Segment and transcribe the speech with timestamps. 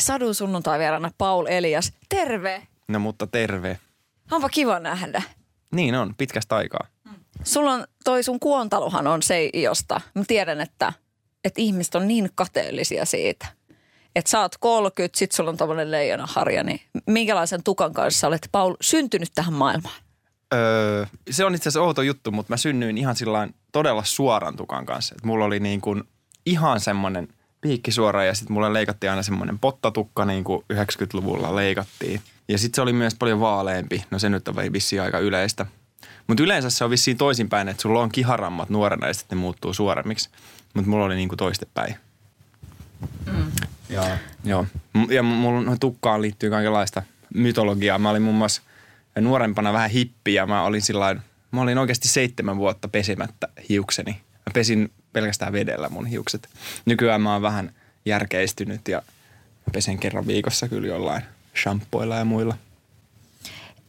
[0.00, 1.92] Sadun sunnuntai vieraana Paul Elias.
[2.08, 2.66] Terve!
[2.88, 3.78] No mutta terve.
[4.30, 5.22] Onpa kiva nähdä.
[5.74, 6.86] Niin on, pitkästä aikaa.
[7.44, 10.92] Sulla on toi sun kuontalohan on se, josta mä tiedän, että,
[11.44, 13.46] että ihmiset on niin kateellisia siitä.
[14.16, 18.74] Että sä oot 30, sit sulla on tommonen leijonaharja, niin minkälaisen tukan kanssa olet Paul
[18.80, 20.00] syntynyt tähän maailmaan?
[20.54, 24.86] Öö, se on itse asiassa outo juttu, mutta mä synnyin ihan sillain todella suoran tukan
[24.86, 25.14] kanssa.
[25.18, 26.04] Et mulla oli niin kuin
[26.46, 27.28] ihan semmoinen
[27.60, 32.20] piikki suora ja sitten mulle leikattiin aina semmoinen pottatukka niin kuin 90-luvulla leikattiin.
[32.48, 34.04] Ja sitten se oli myös paljon vaaleampi.
[34.10, 35.66] No se nyt on vissiin aika yleistä.
[36.26, 39.74] Mutta yleensä se on vissiin toisinpäin, että sulla on kiharammat nuorena ja sitten ne muuttuu
[39.74, 40.30] suoremmiksi.
[40.74, 41.94] Mutta mulla oli niin kuin toistepäin.
[43.26, 43.52] Mm.
[43.88, 44.66] Ja, joo.
[44.94, 47.02] M- Ja mulla tukkaan liittyy kaikenlaista
[47.34, 47.98] mytologiaa.
[47.98, 48.62] Mä olin muun muassa
[49.20, 54.20] nuorempana vähän hippi ja mä olin sillain, mä olin oikeasti seitsemän vuotta pesemättä hiukseni.
[54.46, 56.48] Mä pesin pelkästään vedellä mun hiukset.
[56.84, 57.74] Nykyään mä oon vähän
[58.04, 59.02] järkeistynyt ja
[59.72, 61.22] pesen kerran viikossa kyllä jollain
[61.62, 62.56] shampoilla ja muilla.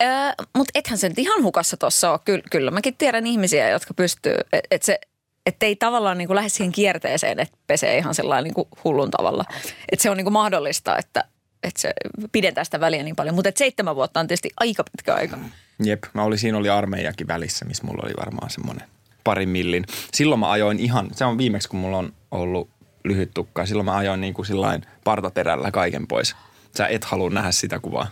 [0.03, 0.09] Öö,
[0.55, 2.19] Mutta ethän se nyt ihan hukassa tuossa ole.
[2.25, 4.99] Kyllä, kyllä mäkin tiedän ihmisiä, jotka pystyy, että et se
[5.45, 9.11] että ei tavallaan niin kuin lähde siihen kierteeseen, että pesee ihan sellainen niin kuin hullun
[9.11, 9.45] tavalla.
[9.91, 11.23] Että se on niin kuin mahdollista, että,
[11.63, 11.93] että se
[12.31, 13.35] pidentää sitä väliä niin paljon.
[13.35, 15.37] Mutta seitsemän vuotta on tietysti aika pitkä aika.
[15.83, 18.87] Jep, mä olin, siinä oli armeijakin välissä, missä mulla oli varmaan semmoinen
[19.23, 19.85] pari millin.
[20.13, 22.69] Silloin mä ajoin ihan, se on viimeksi kun mulla on ollut
[23.03, 23.65] lyhyt tukka.
[23.65, 26.35] Silloin mä ajoin niin kuin sillain partaterällä kaiken pois.
[26.77, 28.07] Sä et halua nähdä sitä kuvaa.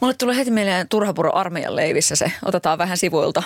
[0.00, 2.32] Mulle tulee heti mieleen Turhapuro armeijan leivissä se.
[2.44, 3.42] Otetaan vähän sivuilta.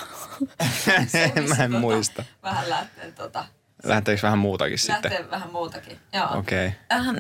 [1.57, 2.25] mä en muista.
[2.43, 3.45] Vähän lähtee tota,
[3.85, 5.31] Lähteekö vähän muutakin sitten?
[5.31, 5.99] vähän muutakin.
[6.13, 6.39] Joo.
[6.39, 6.67] Okei.
[6.67, 7.09] Okay.
[7.09, 7.17] Ähm,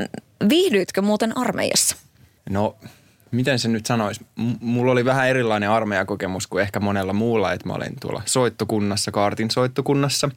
[0.49, 1.97] viihdyitkö muuten armeijassa?
[2.51, 2.77] No,
[3.31, 4.27] miten se nyt sanoisi?
[4.37, 9.13] M- mulla oli vähän erilainen armeijakokemus kuin ehkä monella muulla, että mä olin tuolla soittokunnassa,
[9.13, 10.31] kaartin soittokunnassa.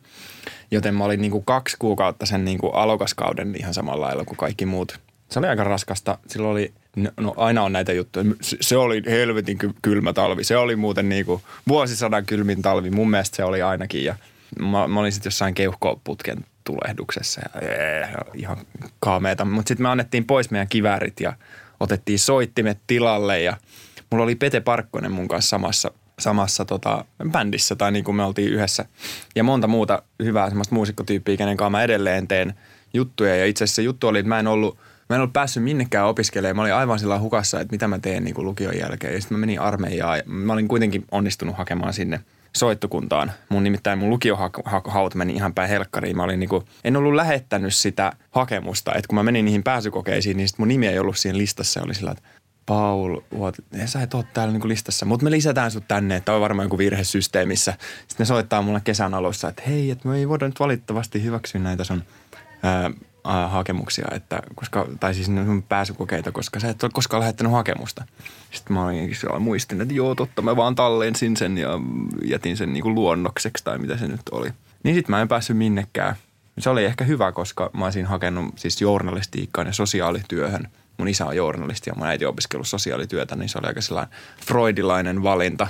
[0.71, 4.99] Joten mä olin niinku kaksi kuukautta sen niinku alokaskauden ihan samalla lailla kuin kaikki muut.
[5.29, 6.17] Se oli aika raskasta.
[6.27, 6.73] Silloin oli,
[7.17, 8.25] no, aina on näitä juttuja.
[8.41, 10.43] Se, oli helvetin ky- kylmä talvi.
[10.43, 12.89] Se oli muuten niinku vuosisadan kylmin talvi.
[12.89, 14.03] Mun mielestä se oli ainakin.
[14.03, 14.15] Ja
[14.59, 18.57] mä, mä olin sitten jossain keuhkoputken tulehduksessa ja ihan
[18.99, 19.45] kaameeta.
[19.45, 21.33] Mutta sitten me annettiin pois meidän kiväärit ja
[21.83, 23.57] otettiin soittimet tilalle ja
[24.11, 28.53] mulla oli Pete Parkkonen mun kanssa samassa, samassa tota, bändissä tai niin kuin me oltiin
[28.53, 28.85] yhdessä.
[29.35, 32.53] Ja monta muuta hyvää semmoista muusikkotyyppiä, kenen kanssa mä edelleen teen
[32.93, 33.35] juttuja.
[33.35, 34.77] Ja itse asiassa juttu oli, että mä en ollut,
[35.09, 36.55] mä en ollut päässyt minnekään opiskelemaan.
[36.55, 39.13] Mä olin aivan sillä hukassa, että mitä mä teen niin kuin lukion jälkeen.
[39.13, 42.19] Ja sitten mä menin armeijaan ja mä olin kuitenkin onnistunut hakemaan sinne
[42.57, 43.31] soittokuntaan.
[43.49, 46.17] Mun nimittäin mun lukiohaut meni ihan päin helkkariin.
[46.17, 48.93] Mä olin niinku, en ollut lähettänyt sitä hakemusta.
[48.93, 51.79] Että kun mä menin niihin pääsykokeisiin, niin sit mun nimi ei ollut siinä listassa.
[51.79, 52.23] Ja oli sillä, että
[52.65, 53.55] Paul, what,
[53.85, 56.77] sä et ole täällä niinku listassa, mutta me lisätään sut tänne, että on varmaan joku
[56.77, 57.73] virhe systeemissä.
[58.07, 61.61] Sitten ne soittaa mulle kesän alussa, että hei, että me ei voida nyt valitettavasti hyväksyä
[61.61, 62.03] näitä sun
[62.63, 62.91] ää,
[63.23, 65.27] ää, hakemuksia, että koska, tai siis
[65.69, 68.05] pääsykokeita, koska sä et ole koskaan lähettänyt hakemusta.
[68.51, 71.69] Sitten mä olin muistin, että joo, totta, mä vaan tallensin sen ja
[72.25, 74.49] jätin sen niinku luonnokseksi tai mitä se nyt oli.
[74.83, 76.15] Niin sitten mä en päässyt minnekään.
[76.59, 80.67] Se oli ehkä hyvä, koska mä olisin hakenut siis journalistiikkaan ja sosiaalityöhön.
[80.97, 85.23] Mun isä on journalisti ja mun äiti opiskellut sosiaalityötä, niin se oli aika sellainen freudilainen
[85.23, 85.67] valinta.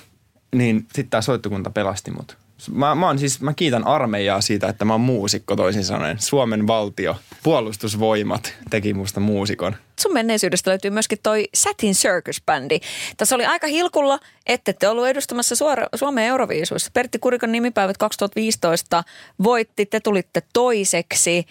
[0.56, 2.38] Niin sitten tämä soittokunta pelasti mut.
[2.72, 6.20] Mä, mä, on siis, mä kiitän armeijaa siitä, että mä oon muusikko toisin sanoen.
[6.20, 9.76] Suomen valtio, puolustusvoimat teki musta muusikon.
[10.04, 12.80] Sun menneisyydestä löytyy myöskin toi Satin Circus-bändi.
[13.18, 16.92] Tässä oli aika hilkulla, ette te ollut edustamassa suora, Suomen Euroviisuissa.
[16.94, 19.04] Pertti Kurikan nimipäivät 2015
[19.44, 21.46] voitti, te tulitte toiseksi.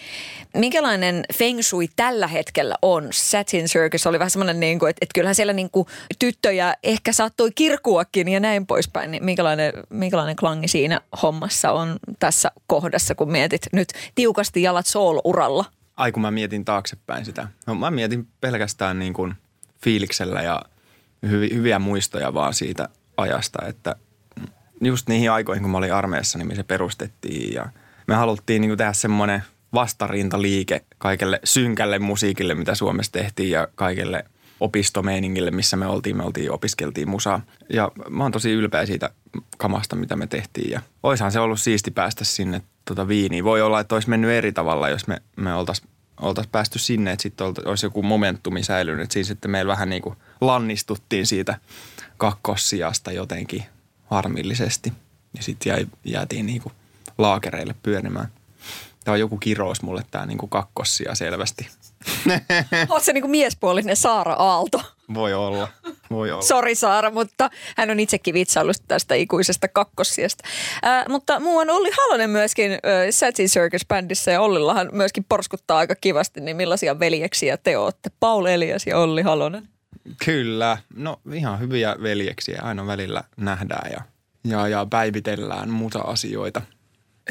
[0.54, 3.08] Minkälainen feng shui tällä hetkellä on?
[3.12, 5.86] Satin Circus oli vähän semmoinen, niin että, että kyllähän siellä niin kuin
[6.18, 9.10] tyttöjä ehkä saattoi kirkuakin ja näin poispäin.
[9.10, 15.64] Niin minkälainen, minkälainen klangi siinä hommassa on tässä kohdassa, kun mietit nyt tiukasti jalat soul-uralla?
[15.96, 17.48] Ai kun mä mietin taaksepäin sitä.
[17.66, 19.34] No, mä mietin pelkästään niin kuin
[19.84, 20.62] fiiliksellä ja
[21.28, 23.96] hyvi, hyviä muistoja vaan siitä ajasta, että
[24.80, 27.66] just niihin aikoihin, kun mä olin armeijassa, niin me se perustettiin ja
[28.06, 29.42] me haluttiin niin kuin tehdä semmoinen
[29.74, 34.24] vastarintaliike kaikelle synkälle musiikille, mitä Suomessa tehtiin ja kaikelle
[34.60, 36.16] opistomeiningille, missä me oltiin.
[36.16, 37.40] Me oltiin opiskeltiin musaa.
[37.72, 39.10] Ja mä oon tosi ylpeä siitä
[39.62, 40.70] kamasta, mitä me tehtiin.
[40.70, 43.44] Ja oishan se ollut siisti päästä sinne tota viiniin.
[43.44, 45.88] Voi olla, että olisi mennyt eri tavalla, jos me, me oltaisiin
[46.20, 49.10] oltaisiin päästy sinne, että sitten olisi joku momentumi säilynyt.
[49.10, 51.58] Siinä sitten meillä vähän niin kuin lannistuttiin siitä
[52.16, 53.64] kakkossijasta jotenkin
[54.04, 54.92] harmillisesti.
[55.36, 56.72] Ja sitten jäi, jäätiin niin kuin
[57.18, 58.28] laakereille pyörimään.
[59.04, 61.68] Tämä on joku kirous mulle tämä niin kuin kakkossija selvästi.
[62.88, 64.82] Oot se niin kuin miespuolinen Saara Aalto.
[65.14, 65.68] Voi olla,
[66.10, 66.42] voi olla.
[66.42, 70.44] Sori Saara, mutta hän on itsekin vitsaillut tästä ikuisesta kakkossiasta.
[70.86, 72.78] Äh, mutta muu on Olli Halonen myöskin äh,
[73.10, 78.10] Satin Circus-bändissä ja Ollillahan myöskin porskuttaa aika kivasti, niin millaisia veljeksiä te olette?
[78.20, 79.68] Paul Elias ja Olli Halonen.
[80.24, 84.00] Kyllä, no ihan hyviä veljeksiä aina välillä nähdään ja,
[84.44, 86.62] ja, ja päivitellään muuta asioita.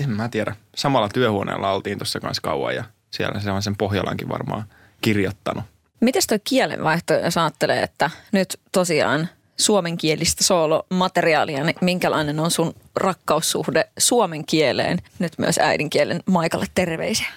[0.04, 0.56] En mä tiedä.
[0.76, 4.64] Samalla työhuoneella oltiin tuossa kanssa kauan ja siellä se on sen Pohjolankin varmaan
[5.02, 5.64] kirjoittanut.
[6.02, 13.90] Mites toi kielenvaihto, jos ajattelee, että nyt tosiaan suomenkielistä soolomateriaalia, niin minkälainen on sun rakkaussuhde
[13.98, 14.98] suomen kieleen?
[15.20, 17.28] Nyt myös äidinkielen Maikalle terveisiä.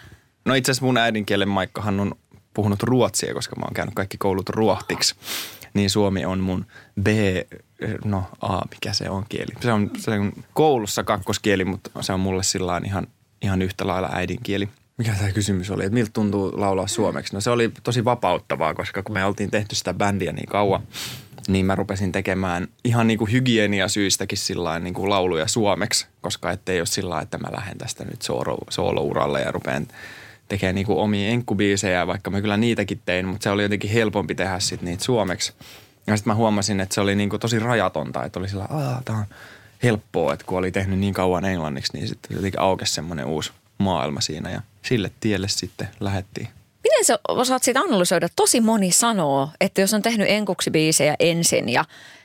[0.45, 2.15] No itse asiassa mun äidinkielen Maikkahan on
[2.55, 5.15] puhunut ruotsia, koska mä oon käynyt kaikki koulut ruohtiksi.
[5.75, 6.67] Niin suomi on mun
[7.03, 7.07] B,
[8.05, 9.53] no A, mikä se on kieli.
[9.61, 13.07] Se on, se on koulussa kakkoskieli, mutta se on mulle sillä ihan,
[13.43, 14.69] ihan yhtä lailla äidinkieli.
[14.99, 17.35] Mikä tämä kysymys oli, että miltä tuntuu laulaa suomeksi?
[17.35, 20.83] No se oli tosi vapauttavaa, koska kun me oltiin tehty sitä bändiä niin kauan,
[21.49, 26.81] niin mä rupesin tekemään ihan niin kuin hygieniasyistäkin sillä niin kuin lauluja suomeksi, koska ettei
[26.81, 29.87] ole sillä että mä lähden tästä nyt soolo, soolouralle ja rupean
[30.49, 34.35] tekemään niin kuin omia enkkubiisejä, vaikka mä kyllä niitäkin tein, mutta se oli jotenkin helpompi
[34.35, 35.53] tehdä sitten niitä suomeksi.
[36.07, 39.03] Ja sitten mä huomasin, että se oli niin kuin tosi rajatonta, että oli sillä, että
[39.05, 39.25] tämä on
[39.83, 43.53] helppoa, että kun oli tehnyt niin kauan englanniksi, niin sitten jotenkin aukesi semmoinen uusi
[43.85, 46.49] maailma siinä ja sille tielle sitten lähettiin.
[46.83, 48.29] Miten sä osaat siitä analysoida?
[48.37, 51.85] Tosi moni sanoo, että jos on tehnyt enkuksi biisejä ensin ja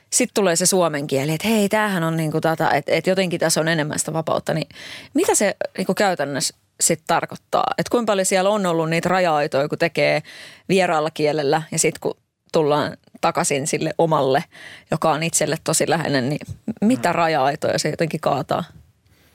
[0.10, 3.62] sitten tulee se suomen kieli, että hei, tämähän on niinku tätä, että, että jotenkin tässä
[3.62, 4.54] on enemmän sitä vapautta.
[4.54, 4.70] Niin
[5.14, 7.74] mitä se niinku käytännössä sitten tarkoittaa?
[7.78, 10.24] Että kuinka paljon siellä on ollut niitä raja-aitoja, kun tekee
[10.70, 12.18] vieraalla kielellä ja sitten kun
[12.52, 14.44] tullaan takaisin sille omalle,
[14.92, 16.40] joka on itselle tosi läheinen, niin
[16.82, 18.64] mitä raja-aitoja se jotenkin kaataa?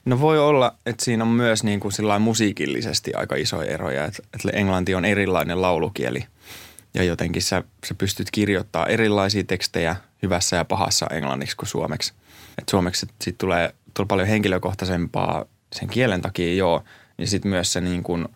[0.05, 4.23] No voi olla, että siinä on myös niin kuin musiikillisesti aika isoja eroja, että,
[4.53, 6.25] englanti on erilainen laulukieli
[6.93, 12.13] ja jotenkin sä, sä pystyt kirjoittamaan erilaisia tekstejä hyvässä ja pahassa englanniksi kuin suomeksi.
[12.57, 16.83] Et suomeksi sit tulee, tulee paljon henkilökohtaisempaa sen kielen takia, joo,
[17.17, 18.27] ja sitten myös se niin kuin,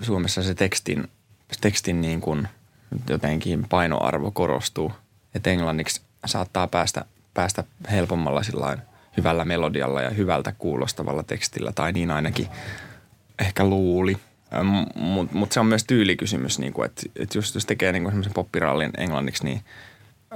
[0.00, 1.08] Suomessa se tekstin,
[1.60, 2.48] tekstin niin kuin
[3.08, 4.92] jotenkin painoarvo korostuu.
[5.34, 7.04] Että englanniksi saattaa päästä,
[7.34, 8.78] päästä helpommalla sillain
[9.16, 12.48] hyvällä melodialla ja hyvältä kuulostavalla tekstillä, tai niin ainakin
[13.38, 14.16] ehkä luuli.
[14.94, 18.90] Mutta mut se on myös tyylikysymys, niinku, että et just jos tekee niinku semmoisen poppirallin
[18.98, 19.60] englanniksi, niin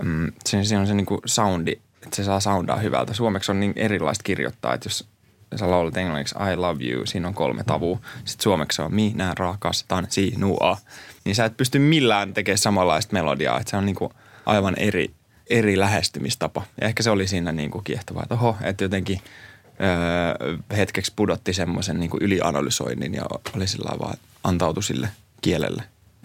[0.03, 3.15] mm, se, se on se niinku soundi, että se saa soundaa hyvältä.
[3.15, 5.09] Suomeksi on niin erilaista kirjoittaa, että jos
[5.57, 7.99] sä laulat englanniksi I love you, siinä on kolme tavua.
[8.25, 10.77] Sitten suomeksi on minä rakastan sinua.
[11.25, 14.13] Niin sä et pysty millään tekemään samanlaista melodiaa, että se on niinku
[14.47, 15.11] aivan eri,
[15.51, 16.63] eri lähestymistapa.
[16.81, 19.21] Ja ehkä se oli siinä niin kuin kiehtovaa, että oho, että jotenkin
[19.81, 23.23] öö, hetkeksi pudotti semmoisen niin ylianalysoinnin ja
[23.57, 25.09] oli sillä vaan antautu sille
[25.41, 25.83] kielelle.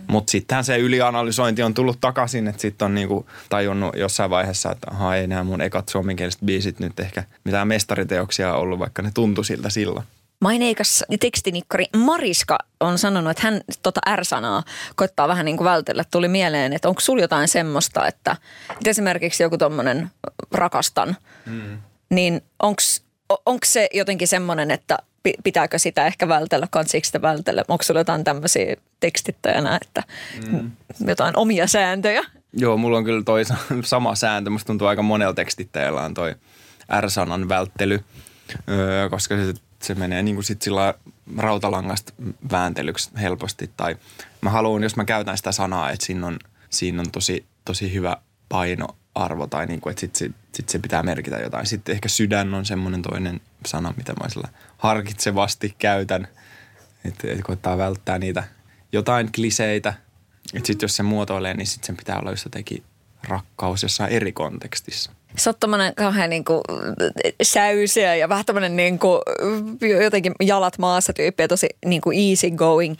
[0.07, 4.87] Mutta sittenhän se ylianalysointi on tullut takaisin, että sitten on niinku tajunnut jossain vaiheessa, että
[4.91, 9.45] aha, ei nämä mun ekat suomenkieliset biisit nyt ehkä mitään mestariteoksia ollut, vaikka ne tuntui
[9.45, 10.05] siltä silloin.
[10.41, 14.63] Maineikas tekstinikkari Mariska on sanonut, että hän tota R-sanaa
[14.95, 16.03] koittaa vähän niin kuin vältellä.
[16.11, 18.35] Tuli mieleen, että onko sulla jotain semmoista, että,
[18.71, 20.11] että esimerkiksi joku tuommoinen
[20.51, 21.77] rakastan, mm.
[22.09, 22.41] niin
[23.45, 24.97] onko se jotenkin semmoinen, että
[25.43, 27.63] pitääkö sitä ehkä vältellä, kansiko sitä vältellä?
[27.67, 30.03] Onko sulla jotain tämmöisiä tekstittäjänä, että
[30.47, 30.71] mm.
[31.07, 32.23] jotain omia sääntöjä?
[32.53, 33.43] Joo, mulla on kyllä toi
[33.83, 34.49] sama sääntö.
[34.49, 36.35] Musta tuntuu aika monella tekstittäjällä on toi
[36.99, 37.99] R-sanan välttely,
[38.69, 40.93] öö, koska se se menee niin kuin sit sillä
[41.37, 42.13] rautalangasta
[42.51, 43.69] vääntelyksi helposti.
[43.77, 43.95] Tai
[44.41, 48.17] mä haluan, jos mä käytän sitä sanaa, että siinä on, siinä on tosi, tosi hyvä
[48.49, 51.65] painoarvo tai niin kuin, että sit, sit, sit se pitää merkitä jotain.
[51.65, 54.47] Sitten ehkä sydän on semmoinen toinen sana, mitä mä sillä
[54.77, 56.27] harkitsevasti käytän.
[57.05, 58.43] Että et koittaa välttää niitä
[58.91, 59.93] jotain kliseitä.
[60.53, 62.47] Että sitten jos se muotoilee, niin sitten sen pitää olla just
[63.27, 65.11] rakkaus jossain eri kontekstissa.
[65.37, 66.61] Sä oot tommonen kauhean niinku
[67.43, 69.21] säysiä ja vähän tämmönen niinku,
[70.03, 72.95] jotenkin jalat maassa tyyppi ja tosi niinku easy going.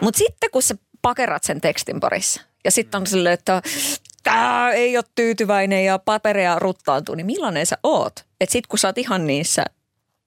[0.00, 3.62] Mutta sitten kun sä pakerat sen tekstin parissa ja sitten on silleen, että
[4.22, 8.24] tää ei ole tyytyväinen ja paperia ruttaantuu, niin millainen sä oot?
[8.40, 9.64] Että sit kun sä oot ihan niissä,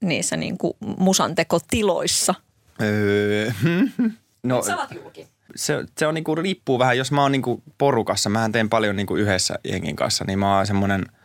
[0.01, 2.35] niissä niinku musantekotiloissa.
[2.81, 3.51] Öö,
[4.43, 8.29] no, sä oot julki se, se on niinku, riippuu vähän, jos mä oon niinku porukassa,
[8.29, 11.05] mä teen paljon niinku yhdessä jengin kanssa, niin mä oon semmoinen–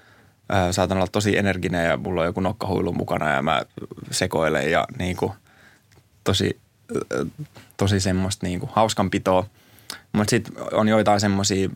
[0.70, 3.62] Saatan olla tosi energinen ja mulla on joku nokkahuilu mukana ja mä
[4.10, 5.32] sekoilen ja niin kuin
[6.24, 6.60] tosi
[7.76, 9.46] tosi semmoista niin kuin hauskanpitoa.
[10.12, 11.68] Mutta sitten on joitain semmoisia,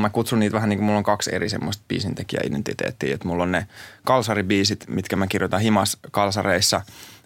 [0.00, 3.14] mä kutsun niitä vähän niin kuin mulla on kaksi eri semmoista biisintekijäidentiteettiä.
[3.14, 3.66] Että mulla on ne
[4.04, 6.80] kalsaribiisit, mitkä mä kirjoitan himas kalsareissa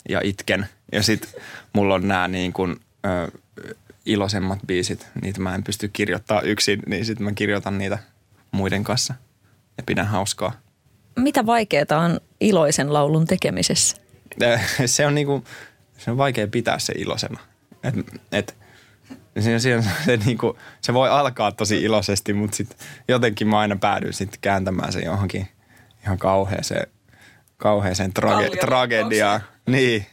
[0.08, 0.66] ja itken.
[0.92, 1.30] Ja sitten
[1.72, 3.38] mulla on nämä niin kuin, ö,
[4.06, 7.98] iloisemmat biisit, niitä mä en pysty kirjoittaa yksin, niin sitten mä kirjoitan niitä
[8.50, 9.14] muiden kanssa
[9.80, 10.52] ja pidän hauskaa.
[11.16, 13.96] Mitä vaikeaa on iloisen laulun tekemisessä?
[14.86, 15.44] Se on niinku,
[15.98, 17.40] se on vaikea pitää se iloisena.
[17.82, 17.94] Et,
[18.32, 18.56] et,
[19.40, 24.12] se, se, se, niinku, se voi alkaa tosi iloisesti, mutta sitten jotenkin mä aina päädyin
[24.12, 25.48] sitten kääntämään se johonkin
[26.02, 26.86] ihan kauheeseen,
[27.56, 29.40] kauheeseen trage, tragediaan.
[29.66, 30.06] Niin.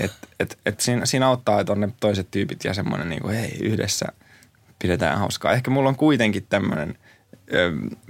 [0.00, 3.36] Et, et, et siinä, siinä auttaa, että on ne toiset tyypit ja semmoinen niin kuin,
[3.36, 4.06] hei, yhdessä
[4.78, 5.52] pidetään hauskaa.
[5.52, 6.98] Ehkä mulla on kuitenkin tämmöinen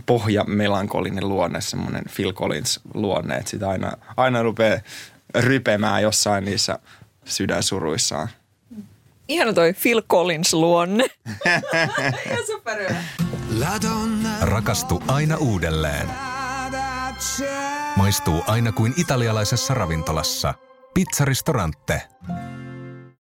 [0.06, 4.80] pohja melankolinen luonne, semmoinen Phil Collins luonne, että sitä aina, aina rupeaa
[5.34, 6.78] rypemään jossain niissä
[7.24, 8.28] sydänsuruissaan.
[9.28, 11.04] Ihan toi Phil Collins luonne.
[12.26, 12.94] Ihan superhyvä.
[14.40, 16.08] Rakastu aina uudelleen.
[17.96, 20.54] Maistuu aina kuin italialaisessa ravintolassa.
[20.94, 22.02] Pizzaristorante.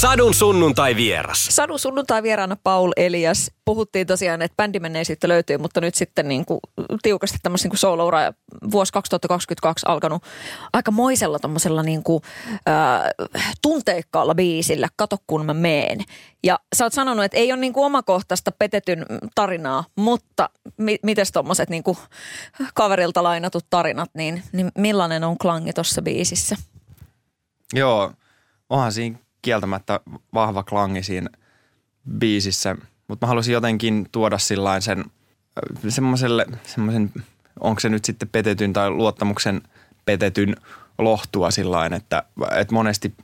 [0.00, 1.46] Sadun sunnuntai vieras.
[1.50, 3.50] Sadun sunnuntai vieraana Paul Elias.
[3.64, 6.60] Puhuttiin tosiaan, että bändimenneisyyttä löytyy, mutta nyt sitten niin kuin
[7.02, 8.10] tiukasti tämmöistä niin solo
[8.70, 10.22] vuosi 2022 alkanut
[10.72, 12.22] aika moisella tommosella niin kuin,
[12.68, 13.28] äh,
[13.62, 16.00] tunteikkaalla biisillä, Kato kun mä meen.
[16.42, 21.32] Ja sä oot sanonut, että ei ole niin kuin omakohtaista petetyn tarinaa, mutta mi- mites
[21.32, 21.98] tommoset niin kuin
[22.74, 26.56] kaverilta lainatut tarinat, niin, niin millainen on klangi tuossa biisissä?
[27.72, 28.12] Joo,
[28.70, 30.00] onhan siinä kieltämättä
[30.34, 31.30] vahva klangi siinä
[32.18, 32.76] biisissä,
[33.08, 35.04] mutta mä halusin jotenkin tuoda sillain sen
[35.88, 37.12] semmoiselle, semmoisen,
[37.60, 39.62] onko se nyt sitten petetyn tai luottamuksen
[40.04, 40.56] petetyn
[40.98, 42.22] lohtua sillain, että,
[42.56, 43.14] että monesti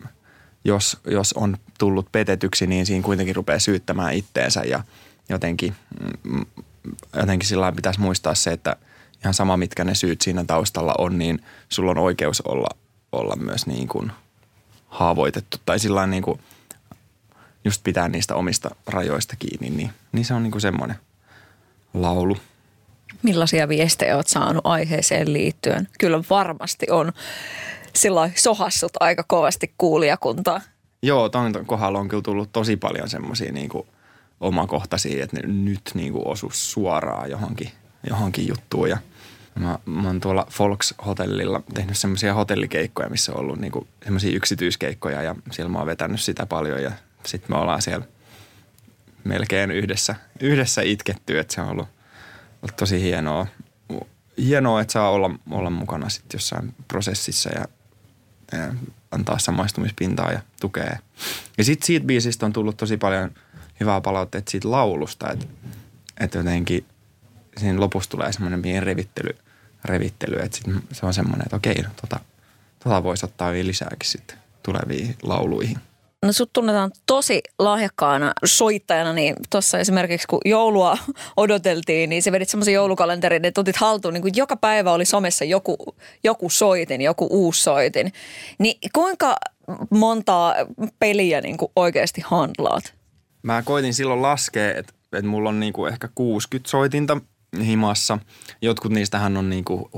[0.65, 4.85] jos, jos on tullut petetyksi, niin siinä kuitenkin rupeaa syyttämään itteensä ja
[5.29, 5.75] jotenkin,
[6.25, 6.47] mm,
[7.17, 8.77] jotenkin sillä pitäisi muistaa se, että
[9.21, 12.69] ihan sama mitkä ne syyt siinä taustalla on, niin sulla on oikeus olla,
[13.13, 14.13] olla myös niin kuin–
[14.88, 16.40] haavoitettu tai sillä niin kuin
[17.64, 20.97] just pitää niistä omista rajoista kiinni, niin, niin se on niin kuin semmoinen
[21.95, 22.37] laulu.
[23.23, 25.88] Millaisia viestejä olet saanut aiheeseen liittyen?
[25.99, 27.12] Kyllä varmasti on
[27.93, 30.61] sillä sohassut aika kovasti kuulijakuntaa.
[31.02, 33.71] Joo, ton kohdalla on kyllä tullut tosi paljon semmoisia niin
[34.40, 37.71] omakohtaisia, että ne nyt niin kuin osu suoraan johonkin,
[38.09, 38.99] johonkin juttuun ja–
[39.59, 45.35] Mä, mä oon tuolla Folks-hotellilla tehnyt semmoisia hotellikeikkoja, missä on ollut niinku semmoisia yksityiskeikkoja ja
[45.51, 46.93] siellä mä oon vetänyt sitä paljon ja
[47.27, 48.07] sitten me ollaan siellä
[49.25, 51.89] melkein yhdessä, yhdessä itketty, että se on ollut,
[52.63, 53.47] ollut tosi hienoa.
[54.39, 57.65] Hienoa, että saa olla, olla mukana sitten jossain prosessissa ja,
[58.53, 58.75] ja
[59.11, 60.99] antaa samaistumispintaa ja tukea.
[61.59, 63.31] Ja sitten siitä biisistä on tullut tosi paljon
[63.81, 65.47] hyvää palautteet siitä laulusta, että,
[66.21, 66.85] että jotenkin
[67.57, 69.37] siinä lopussa tulee semmoinen pieni revittely–
[69.87, 70.43] revittelyä.
[70.43, 72.21] Että sit se on semmoinen, että okei, no, tota,
[72.85, 75.78] tota voisi ottaa vielä lisääkin sitten tuleviin lauluihin.
[76.23, 80.99] No sut tunnetaan tosi lahjakkaana soittajana, niin tuossa esimerkiksi kun joulua
[81.37, 85.45] odoteltiin, niin se vedit semmoisen joulukalenterin, että otit haltuun, niin kuin joka päivä oli somessa
[85.45, 85.76] joku,
[86.25, 88.12] joku soitin, joku uusi soitin.
[88.59, 89.37] Niin kuinka
[89.90, 90.55] montaa
[90.99, 92.95] peliä niin kuin oikeasti handlaat?
[93.43, 97.21] Mä koitin silloin laskea, että, että mulla on niin kuin ehkä 60 soitinta
[97.61, 98.19] himassa.
[98.63, 99.91] Jotkut niistähän on niinku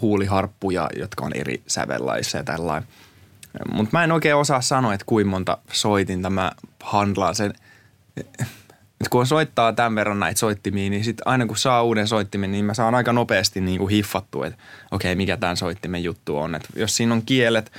[0.00, 2.88] huuliharppuja, jotka on eri sävellaissa ja tällainen.
[3.72, 6.52] Mutta mä en oikein osaa sanoa, että kuinka monta soitinta mä
[6.82, 7.54] handlaan sen.
[9.00, 12.64] Et kun soittaa tämän verran näitä soittimia, niin sit aina kun saa uuden soittimen, niin
[12.64, 14.58] mä saan aika nopeasti niin kuin hiffattua, että
[14.90, 16.54] okei, okay, mikä tämän soittimen juttu on.
[16.54, 17.72] Et jos siinä on kielet,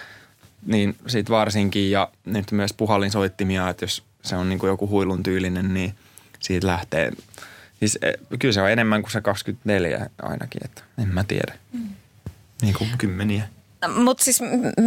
[0.66, 5.24] niin sit varsinkin ja nyt myös puhallinsoittimia, että jos se on niin kuin joku huilun
[5.24, 5.94] tyylinen, niin
[6.40, 7.12] siitä lähtee–
[7.80, 11.54] Siis eh, kyllä se on enemmän kuin se 24 ainakin, että en mä tiedä.
[11.74, 11.90] Mm.
[12.62, 13.48] Niin kuin kymmeniä.
[14.04, 14.42] Mutta siis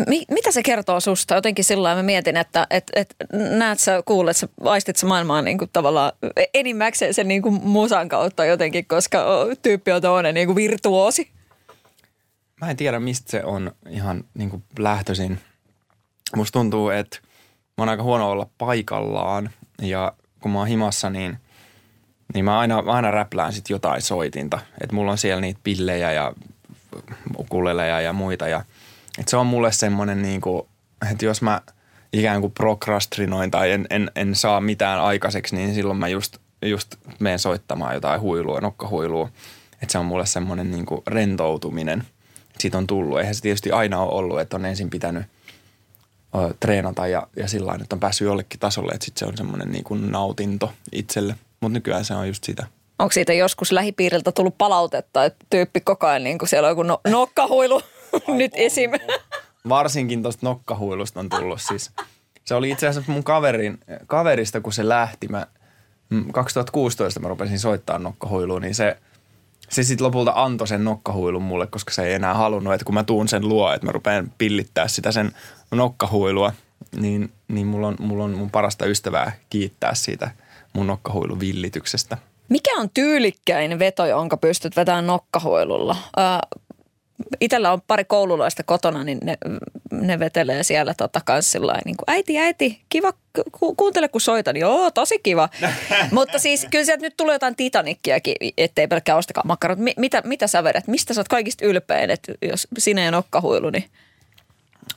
[0.09, 1.35] mi- mitä se kertoo susta?
[1.35, 5.59] Jotenkin sillä mä mietin, että et, et, näet sä, kuulet sä, aistit sä maailmaa niin
[5.59, 6.12] kuin tavallaan
[6.54, 9.26] enimmäkseen sen niin kuin musan kautta jotenkin, koska
[9.62, 11.30] tyyppi on toinen niin kuin virtuosi.
[12.61, 15.40] Mä en tiedä, mistä se on ihan niin kuin lähtöisin.
[16.37, 17.18] Musta tuntuu, että
[17.78, 19.50] mä oon aika huono olla paikallaan
[19.83, 21.37] ja kun mä oon himassa, niin–
[22.35, 24.58] niin mä aina, aina räplään sit jotain soitinta.
[24.80, 26.32] Että mulla on siellä niitä pillejä ja
[27.38, 28.49] ukuleleja ja muita.
[28.49, 28.64] Ja,
[29.18, 30.62] et se on mulle semmoinen, niin kuin,
[31.11, 31.61] että jos mä
[32.12, 36.97] ikään kuin prokrastrinoin tai en, en, en saa mitään aikaiseksi, niin silloin mä just, just
[37.18, 39.28] menen soittamaan jotain huilua, nokkahuilua.
[39.82, 42.04] Että se on mulle semmoinen niin kuin rentoutuminen.
[42.58, 43.18] Siitä on tullut.
[43.18, 45.25] Eihän se tietysti aina ole ollut, että on ensin pitänyt
[46.61, 49.85] treenata ja, ja sillä että on päässyt jollekin tasolle, että sitten se on semmoinen niin
[49.85, 51.35] kuin nautinto itselle.
[51.61, 52.67] Mutta nykyään se on just sitä.
[52.99, 56.83] Onko siitä joskus lähipiiriltä tullut palautetta, että tyyppi koko ajan niin kuin siellä on joku
[56.83, 57.83] no, nokkahuilu
[58.29, 58.91] nyt esim.
[59.69, 61.91] Varsinkin tuosta nokkahuilusta on tullut siis.
[62.45, 65.29] Se oli itse asiassa mun kaverin, kaverista, kun se lähti.
[65.29, 65.47] Mä,
[66.33, 68.97] 2016 mä rupesin soittaa nokkahuilua, niin se,
[69.69, 73.05] se sitten lopulta antoi sen nokkahuilun mulle, koska se ei enää halunnut, että kun mä
[73.05, 75.33] tuun sen luo, että mä rupean pillittää sitä sen
[75.71, 76.53] nokkahuilua,
[76.97, 80.31] niin, niin mulla, on, mulla on mun parasta ystävää kiittää siitä
[80.78, 82.18] mun nokkahuilun villityksestä.
[82.49, 85.97] Mikä on tyylikkäin veto, jonka pystyt vetämään nokkahuilulla?
[86.18, 86.40] Äh,
[87.40, 89.38] itellä on pari koululaista kotona, niin ne,
[89.90, 93.12] ne vetelee siellä tota kans sillain, niin kuin, äiti, äiti, kiva,
[93.52, 94.56] ku, kuuntele kun soitan.
[94.56, 95.49] Joo, tosi kiva.
[96.12, 99.78] Mutta siis kyllä sieltä nyt tulee jotain Titanikkiakin, ettei pelkkää ostakaan makkarot.
[99.78, 100.87] Mi, mitä, mitä sä vedät?
[100.87, 103.85] Mistä sä oot kaikista ylpein, että jos sinä ja nokkahuilu, niin...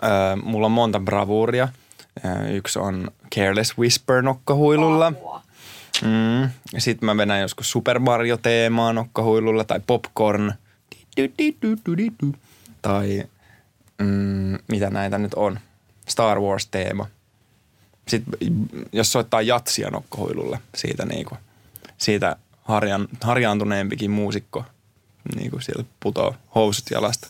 [0.03, 1.67] Öö, mulla on monta bravuuria.
[2.51, 5.13] Yksi on Careless Whisper nokkahuilulla.
[6.01, 6.49] Mm.
[6.77, 10.53] Sitten mä vedän joskus Super Mario-teemaa nokkahuilulla tai Popcorn–
[12.81, 13.23] tai
[13.97, 15.59] mm, mitä näitä nyt on.
[16.07, 17.07] Star Wars-teema.
[18.07, 18.33] Sitten
[18.91, 21.37] jos soittaa jatsia nokkohuilulle siitä, niinku,
[21.97, 24.65] siitä harjan, harjaantuneempikin muusikko
[25.35, 27.27] niinku siellä putoo housut jalasta.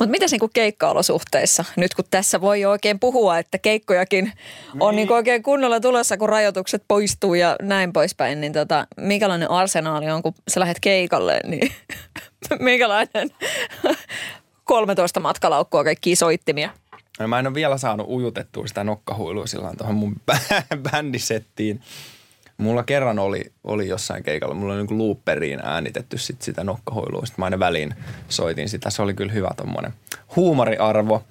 [0.00, 4.34] Mutta miten niinku keikkaolosuhteissa, nyt kun tässä voi jo oikein puhua, että keikkojakin niin.
[4.80, 10.10] on niinku oikein kunnolla tulossa, kun rajoitukset poistuu ja näin poispäin, niin tota, minkälainen arsenaali
[10.10, 11.72] on, kun sä lähdet keikalle, niin
[12.58, 13.30] minkälainen
[14.64, 16.70] 13 matkalaukkua kaikkia soittimia?
[17.18, 20.16] No mä en ole vielä saanut ujutettua sitä nokkahuilua sillä tuohon mun
[20.90, 21.80] bändisettiin.
[22.60, 27.26] Mulla kerran oli, oli jossain keikalla, mulla oli niin looperiin äänitetty sit sitä nokkahuilua.
[27.26, 27.94] Sitten mä aina väliin
[28.28, 28.90] soitin sitä.
[28.90, 29.92] Se oli kyllä hyvä tommonen
[30.36, 31.24] huumoriarvo,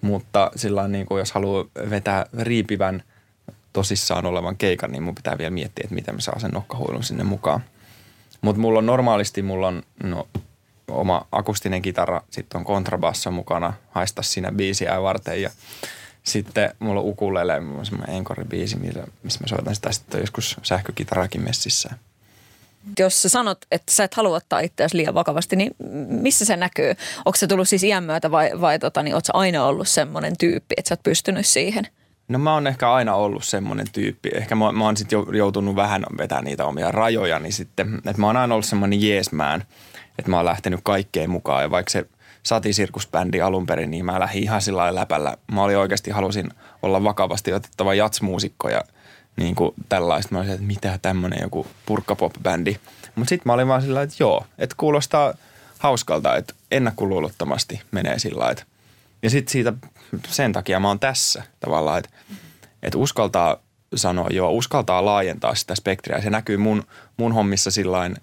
[0.00, 3.02] mutta sillä niin kuin jos haluaa vetää riipivän
[3.72, 7.24] tosissaan olevan keikan, niin mun pitää vielä miettiä, että miten mä saan sen nokkahuilun sinne
[7.24, 7.60] mukaan.
[8.40, 10.28] Mutta mulla on normaalisti, mulla on no,
[10.88, 15.50] oma akustinen kitara, sitten on kontrabasso mukana, haista siinä biisiä varten ja
[16.22, 18.76] sitten mulla on ukulele, mulla on semmoinen enkoribiisi,
[19.22, 21.90] missä mä soitan sitä sitten joskus sähkökitarakin messissä.
[22.98, 25.74] Jos sä sanot, että sä et halua ottaa itseäsi liian vakavasti, niin
[26.08, 26.94] missä se näkyy?
[27.24, 30.74] Onko se tullut siis iän myötä vai, vai tota, niin, sä aina ollut semmoinen tyyppi,
[30.78, 31.86] että sä oot pystynyt siihen?
[32.28, 34.30] No mä oon ehkä aina ollut semmoinen tyyppi.
[34.34, 38.26] Ehkä mä, mä oon sitten joutunut vähän vetämään niitä omia rajoja, niin sitten, että mä
[38.26, 39.64] oon aina ollut semmoinen jeesmään,
[40.18, 41.62] että mä oon lähtenyt kaikkeen mukaan.
[41.62, 42.06] Ja vaikka se–
[42.42, 45.36] satisirkusbändi alun perin, niin mä lähdin ihan sillä läpällä.
[45.52, 46.50] Mä olin oikeasti, halusin
[46.82, 48.82] olla vakavasti otettava jatsmuusikko ja
[49.36, 50.32] niin kuin tällaista.
[50.32, 52.76] Mä olisin, että mitä tämmöinen joku purkkapop-bändi.
[53.14, 55.34] Mutta sitten mä olin vaan sillä että joo, että kuulostaa
[55.78, 58.64] hauskalta, että ennakkoluulottomasti menee sillä että
[59.22, 59.72] ja sitten siitä,
[60.28, 62.10] sen takia mä oon tässä tavallaan, että,
[62.82, 63.56] että uskaltaa
[63.94, 66.20] sanoa joo, uskaltaa laajentaa sitä spektriä.
[66.20, 66.84] Se näkyy mun,
[67.16, 68.16] mun hommissa sillain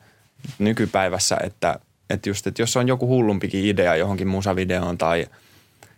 [0.60, 5.28] nykypäivässä, että että just, että jos on joku hullumpikin idea johonkin musavideoon tai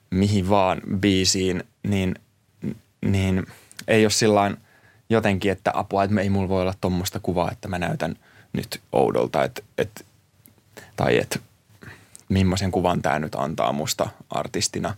[0.09, 2.15] mihin vaan biisiin, niin,
[3.05, 3.45] niin
[3.87, 4.57] ei ole sillain
[5.09, 8.15] jotenkin, että apua, että ei mulla voi olla tuommoista kuvaa, että mä näytän
[8.53, 10.03] nyt oudolta, että, että,
[10.95, 11.39] tai että
[12.29, 14.95] millaisen kuvan tämä nyt antaa musta artistina.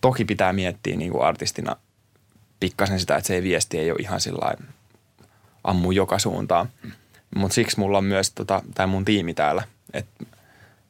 [0.00, 1.76] Toki pitää miettiä niin kuin artistina
[2.60, 4.54] pikkasen sitä, että se ei viesti ei ole ihan sillä
[5.64, 6.68] ammu joka suuntaan.
[7.36, 10.24] Mutta siksi mulla on myös tota, tämä mun tiimi täällä, että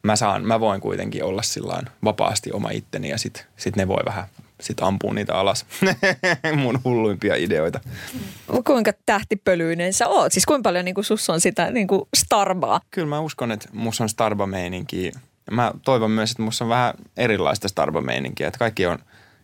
[0.06, 4.04] mä, saan, mä voin kuitenkin olla sillä vapaasti oma itteni ja sitten sit ne voi
[4.04, 4.24] vähän
[4.60, 5.66] sit ampua niitä alas.
[6.62, 7.80] Mun hulluimpia ideoita.
[8.64, 10.32] Kuinka tähtipölyinen sä oot?
[10.32, 12.80] Siis kuinka paljon niinku sus on sitä niinku starbaa?
[12.90, 15.12] Kyllä mä uskon, että mus on starba-meininkiä.
[15.50, 18.46] Mä toivon myös, että mus on vähän erilaista starba-meininkiä.
[18.46, 18.98] Että kaikki on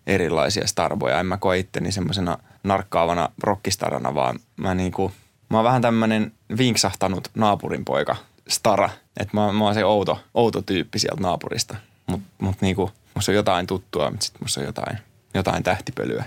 [0.07, 1.20] erilaisia starboja.
[1.20, 5.12] En mä koe itteni semmoisena narkkaavana rockistarana, vaan mä niinku,
[5.48, 8.16] mä oon vähän tämmönen vinksahtanut naapurin poika–
[8.49, 8.91] stara.
[9.17, 11.77] Että mä, mä oon se outo, outo tyyppi sieltä naapurista.
[12.07, 14.99] Mutta mut niinku, musta on jotain tuttua, mutta sitten musta on jotain,
[15.35, 16.25] jotain tähtipölyä.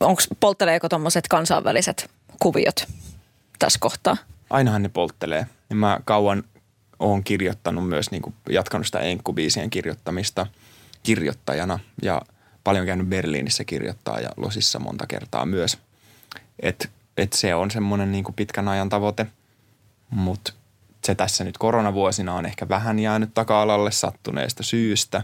[0.00, 2.86] Onko poltteleeko tuommoiset kansainväliset kuviot
[3.58, 4.16] tässä kohtaa?
[4.50, 5.46] Ainahan ne polttelee.
[5.70, 6.44] Ja mä kauan
[6.98, 10.46] oon kirjoittanut myös, niin kuin jatkanut sitä enkkubiisien kirjoittamista
[11.02, 12.22] kirjoittajana ja
[12.64, 15.78] paljon käynyt Berliinissä kirjoittaa ja Losissa monta kertaa myös.
[16.60, 19.26] Et, et se on semmoinen niin pitkän ajan tavoite,
[20.10, 20.52] mutta
[21.04, 25.22] se tässä nyt koronavuosina on ehkä vähän jäänyt taka-alalle sattuneesta syystä,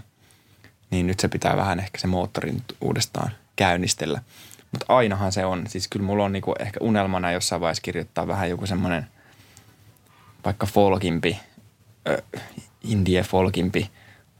[0.90, 4.23] niin nyt se pitää vähän ehkä se moottori nyt uudestaan käynnistellä.
[4.73, 8.51] Mutta ainahan se on, siis kyllä mulla on niinku ehkä unelmana jossain vaiheessa kirjoittaa vähän
[8.51, 9.07] joku semmoinen
[10.45, 11.40] vaikka folkimpi,
[12.09, 12.43] äh,
[12.83, 13.90] indie folkimpi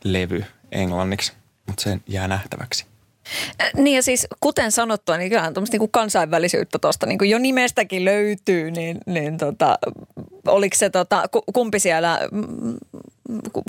[0.05, 1.33] levy englanniksi,
[1.66, 2.89] mutta se jää nähtäväksi.
[3.74, 8.70] Niin ja siis kuten sanottua, niin kyllähän tuommoista niin kansainvälisyyttä tuosta niin jo nimestäkin löytyy,
[8.70, 9.78] niin, niin tota,
[10.46, 12.20] oliko se tota, kumpi siellä,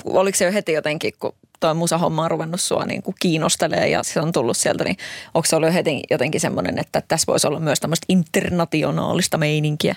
[0.04, 4.02] oliko se jo heti jotenkin, kun tuo musahomma on ruvennut sua niin kuin kiinnostelee ja
[4.02, 4.96] se on tullut sieltä, niin
[5.34, 9.96] onko se ollut heti jotenkin semmoinen, että tässä voisi olla myös tämmöistä internationaalista meininkiä?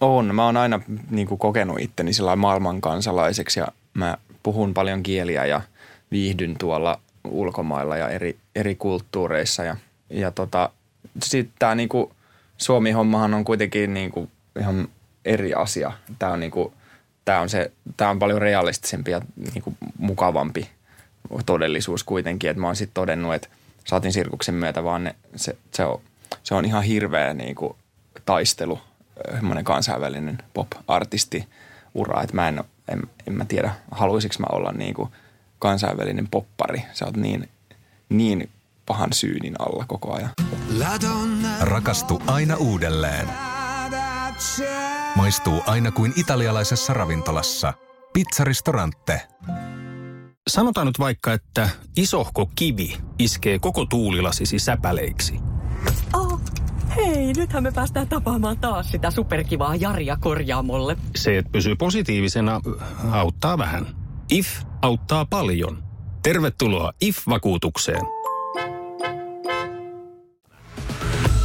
[0.00, 0.34] On.
[0.34, 0.80] Mä oon aina
[1.10, 5.60] niin kuin kokenut itteni maailman kansalaiseksi ja mä puhun paljon kieliä ja
[6.10, 9.64] viihdyn tuolla ulkomailla ja eri, eri kulttuureissa.
[9.64, 9.76] Ja,
[10.10, 10.70] ja tota,
[11.22, 12.12] sitten tämä niinku,
[12.58, 14.88] Suomi-hommahan on kuitenkin niinku ihan
[15.24, 15.92] eri asia.
[16.18, 16.72] Tämä on, niinku,
[17.24, 19.20] tää on, se, tää on paljon realistisempi ja
[19.54, 20.70] niinku mukavampi
[21.46, 22.50] todellisuus kuitenkin.
[22.50, 23.48] Et mä oon sitten todennut, että
[23.84, 26.00] saatin sirkuksen myötä vaan ne, se, se, on,
[26.42, 27.76] se on ihan hirveä niinku,
[28.24, 28.80] taistelu,
[29.34, 31.48] semmoinen kansainvälinen pop-artisti
[31.94, 32.22] ura.
[32.22, 35.10] Että mä en, en, en mä tiedä, haluaisinko mä olla niinku–
[35.58, 36.82] kansainvälinen poppari.
[36.92, 37.48] Sä oot niin,
[38.08, 38.50] niin
[38.86, 40.30] pahan syynin alla koko ajan.
[41.60, 43.28] Rakastu aina uudelleen.
[45.16, 47.72] Maistuu aina kuin italialaisessa ravintolassa.
[48.12, 49.22] Pizzaristorante.
[50.48, 55.40] Sanotaan nyt vaikka, että isohko kivi iskee koko tuulilasisi säpäleiksi.
[56.14, 56.40] Oh,
[56.96, 60.96] hei, nythän me päästään tapaamaan taas sitä superkivaa Jaria korjaamolle.
[61.16, 62.60] Se, että pysyy positiivisena,
[63.10, 63.86] auttaa vähän.
[64.30, 64.46] IF
[64.82, 65.84] auttaa paljon.
[66.22, 68.00] Tervetuloa IF-vakuutukseen.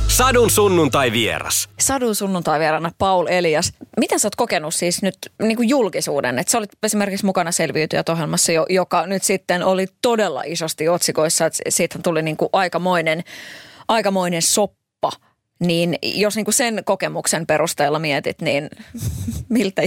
[0.08, 1.70] Sadun sunnuntai vieras.
[1.80, 3.74] Sadun sunnuntai vierana Paul Elias.
[4.00, 6.40] Miten sä oot kokenut siis nyt niin kuin julkisuuden?
[6.40, 11.46] Että sä olit esimerkiksi mukana selviytyjät ohjelmassa, joka nyt sitten oli todella isosti otsikoissa.
[11.46, 13.24] Että siitä tuli niin kuin aikamoinen,
[13.88, 15.12] aikamoinen soppa.
[15.60, 18.70] Niin jos niin kuin sen kokemuksen perusteella mietit, niin
[19.50, 19.82] miltä,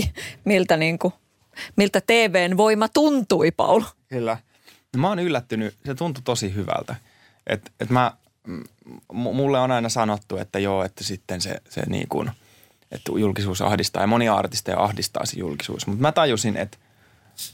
[0.44, 1.14] miltä niin kuin
[1.76, 3.82] miltä TVn voima tuntui, Paul?
[4.08, 4.38] Kyllä.
[4.96, 6.96] Mä oon yllättynyt, se tuntui tosi hyvältä.
[7.46, 8.12] Et, et mä,
[9.12, 12.30] mulle on aina sanottu, että joo, että sitten se, se niin kuin,
[12.92, 15.86] että julkisuus ahdistaa ja monia artisteja ahdistaa se julkisuus.
[15.86, 16.78] Mutta mä tajusin, että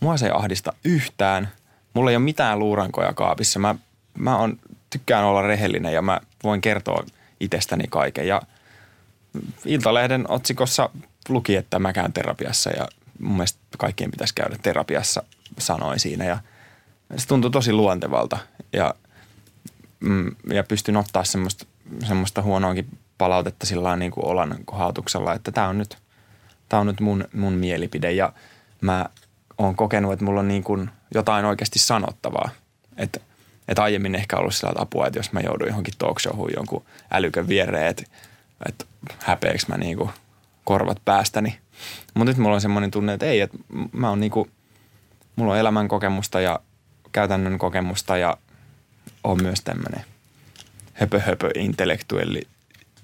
[0.01, 1.49] mua se ei ahdista yhtään.
[1.95, 3.59] Mulla ei ole mitään luurankoja kaapissa.
[3.59, 3.75] Mä,
[4.19, 4.59] mä on,
[4.91, 7.05] tykkään olla rehellinen ja mä voin kertoa
[7.41, 8.27] itsestäni kaiken.
[8.27, 8.43] Ja
[9.65, 10.91] Iltalehden otsikossa
[11.29, 12.89] luki, että mä käyn terapiassa ja
[13.21, 15.23] mun mielestä kaikkien pitäisi käydä terapiassa,
[15.59, 16.25] sanoin siinä.
[16.25, 16.39] Ja
[17.17, 18.39] se tuntui tosi luontevalta
[18.73, 18.95] ja,
[20.01, 21.67] mm, ja pystyn ottaa semmoista,
[22.07, 25.99] semmoista huonoakin palautetta sillä niin kuin olan kohautuksella, että tämä on nyt,
[26.69, 28.33] tää on nyt mun, mun mielipide ja
[28.81, 29.07] mä
[29.59, 32.51] oon kokenut, että mulla on niin kuin jotain oikeasti sanottavaa.
[32.97, 33.21] Että
[33.69, 37.49] että aiemmin ehkä ollut sillä apua, että jos mä joudun johonkin talk showhun jonkun älykön
[37.49, 38.03] viereen, että,
[38.69, 38.85] että
[39.19, 40.11] häpeäks mä niin kuin
[40.65, 41.59] korvat päästäni–
[42.15, 43.59] mutta nyt mulla on semmoinen tunne, että ei, että
[43.93, 44.49] mä oon niinku,
[45.37, 46.61] mulla on elämän kokemusta ja
[47.13, 48.37] käytännön kokemusta ja
[49.25, 50.05] on myös tämmöinen
[50.93, 52.43] höpö höpö intellektuelli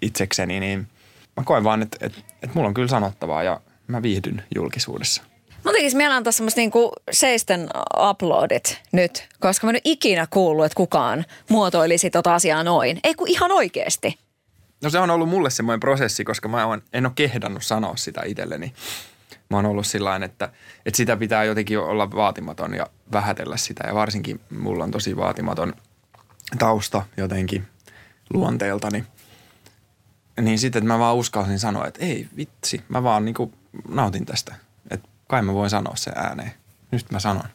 [0.03, 0.89] itsekseni, niin
[1.37, 5.23] mä koen vaan, että, että, että mulla on kyllä sanottavaa ja mä viihdyn julkisuudessa.
[5.65, 7.69] Mä tekis mielellä antaa semmoista niinku seisten
[8.11, 13.01] uploadit nyt, koska mä en ikinä kuullut, että kukaan muotoilisi tota asiaa noin.
[13.05, 14.19] Ei kun ihan oikeasti.
[14.83, 18.23] No se on ollut mulle semmoinen prosessi, koska mä oon, en ole kehdannut sanoa sitä
[18.25, 18.75] itselleni.
[19.51, 20.53] Mä oon ollut sillä että,
[20.87, 23.85] että sitä pitää jotenkin olla vaatimaton ja vähätellä sitä.
[23.87, 25.75] Ja varsinkin mulla on tosi vaatimaton
[26.59, 27.67] tausta jotenkin
[28.31, 29.05] luonteeltani.
[30.41, 33.53] Niin sitten, että mä vaan uskalsin sanoa, että ei vitsi, mä vaan niinku
[33.89, 34.55] nautin tästä.
[34.91, 36.53] Että kai mä voin sanoa se ääneen.
[36.91, 37.49] Nyt mä sanon.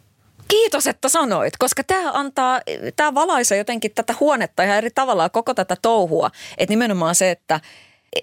[0.51, 2.61] Kiitos, että sanoit, koska tämä antaa,
[2.95, 6.31] tämä valaisee jotenkin tätä huonetta ihan eri tavalla koko tätä touhua.
[6.57, 7.59] Että nimenomaan se, että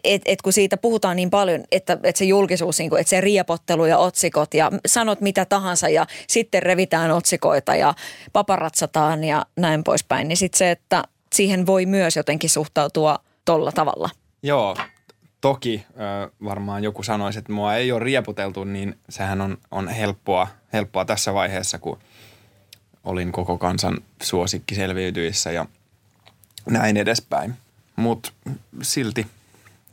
[0.04, 3.86] et, et kun siitä puhutaan niin paljon, että, että se julkisuus, niin että se riepottelu
[3.86, 7.94] ja otsikot ja sanot mitä tahansa ja sitten revitään otsikoita ja
[8.32, 14.10] paparatsataan ja näin poispäin, niin sitten se, että siihen voi myös jotenkin suhtautua tolla tavalla.
[14.42, 14.76] Joo,
[15.40, 15.86] toki
[16.44, 21.34] varmaan joku sanoisi, että mua ei ole rieputeltu, niin sehän on, on helppoa, helppoa tässä
[21.34, 21.98] vaiheessa, kun
[23.08, 25.66] olin koko kansan suosikki selviytyissä ja
[26.70, 27.54] näin edespäin.
[27.96, 28.32] Mutta
[28.82, 29.26] silti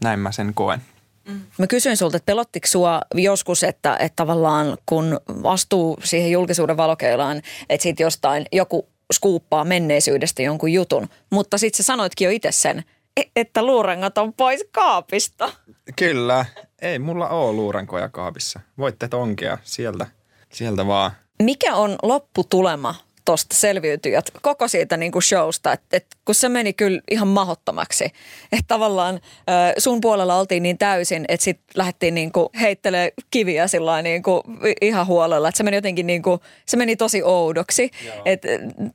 [0.04, 0.82] näin mä sen koen.
[1.28, 1.41] Mm.
[1.58, 7.41] Mä kysyin sulta, että pelottiko sua joskus, että, että tavallaan kun astuu siihen julkisuuden valokeilaan,
[7.69, 12.84] että siitä jostain joku skuuppaa menneisyydestä jonkun jutun, mutta sitten sä sanoitkin jo itse sen,
[13.17, 15.51] e, että luurengat on pois kaapista.
[15.95, 16.45] Kyllä,
[16.82, 18.60] Ei mulla ole luurankoja kaapissa.
[18.78, 20.08] Voitte tonkea sieltä,
[20.54, 21.12] sieltä vaan.
[21.43, 22.95] Mikä on lopputulema
[23.26, 28.06] tuosta selviytyjät koko siitä niin kuin showsta, että et, kun se meni kyllä ihan mahottomaksi.
[28.52, 33.68] Että tavallaan äh, sun puolella oltiin niin täysin, että sitten lähdettiin niin kuin heittelee kiviä
[33.68, 34.42] sillä niin kuin
[34.82, 35.48] ihan huolella.
[35.48, 37.92] Että se meni jotenkin niin kuin, se meni tosi oudoksi.
[38.26, 38.42] Et,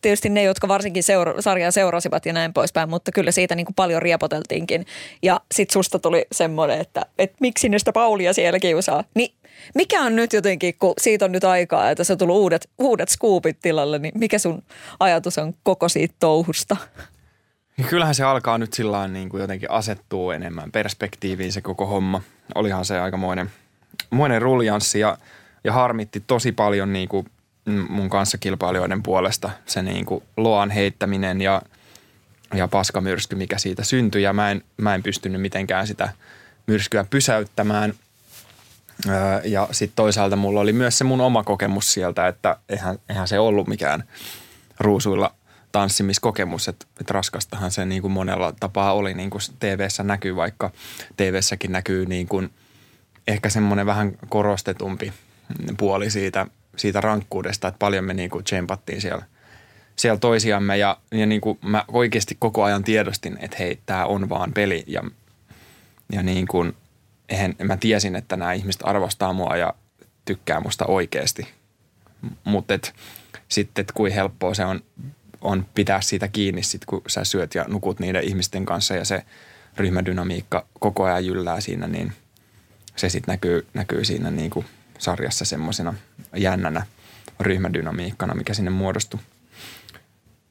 [0.03, 3.75] tietysti ne, jotka varsinkin seura- sarjaa seurasivat ja näin poispäin, mutta kyllä siitä niin kuin
[3.75, 4.87] paljon riepoteltiinkin.
[5.23, 9.05] Ja sitten susta tuli semmoinen, että, että miksi ne sitä Paulia siellä kiusaa.
[9.15, 9.35] Niin
[9.75, 13.09] mikä on nyt jotenkin, kun siitä on nyt aikaa, että se on tullut uudet, uudet
[13.09, 14.63] scoopit tilalle, niin mikä sun
[15.01, 16.77] ajatus on koko siitä touhusta?
[17.77, 22.23] Niin kyllähän se alkaa nyt sillä niin kuin jotenkin asettuu enemmän perspektiiviin se koko homma.
[22.55, 23.51] Olihan se aikamoinen
[24.11, 25.19] moinen ruljanssi ja,
[25.65, 27.27] ja harmitti tosi paljon niin kuin
[27.89, 31.63] mun kanssa kilpailijoiden puolesta se niin kuin loan heittäminen ja,
[32.55, 34.23] ja paskamyrsky, mikä siitä syntyi.
[34.23, 36.09] Ja mä en, mä en pystynyt mitenkään sitä
[36.67, 37.95] myrskyä pysäyttämään–
[39.45, 43.39] ja sitten toisaalta mulla oli myös se mun oma kokemus sieltä, että eihän, eihän se
[43.39, 44.05] ollut mikään
[44.81, 45.35] ruusuilla
[45.73, 50.71] tanssimiskokemus, että, että raskastahan se niin kuin monella tapaa oli, niin kuin TV-ssä näkyy, vaikka
[51.17, 52.51] TV-säkin näkyy niin kuin
[53.27, 55.13] ehkä semmoinen vähän korostetumpi
[55.79, 59.25] puoli siitä, siitä rankkuudesta, että paljon me niin kuin tsempattiin siellä,
[59.97, 60.79] siellä toisiamme.
[60.79, 64.85] Ja, ja niin kuin mä oikeasti koko ajan tiedostin, että hei, tämä on vaan peli
[64.87, 65.03] ja,
[66.13, 66.73] ja niin kuin–
[67.31, 69.75] eihän, mä tiesin, että nämä ihmiset arvostaa mua ja
[70.25, 71.49] tykkää musta oikeasti.
[72.45, 72.75] Mutta
[73.49, 74.81] sitten, että kuin helppoa se on,
[75.41, 79.25] on pitää siitä kiinni sit, kun sä syöt ja nukut niiden ihmisten kanssa ja se
[79.77, 82.13] ryhmädynamiikka koko ajan jyllää siinä, niin
[82.97, 84.67] se sitten näkyy, näkyy siinä niin kuin
[84.99, 85.95] sarjassa semmoisena
[86.37, 86.87] jännänä
[87.41, 89.21] ryhmädynamiikkana, mikä sinne muodostui.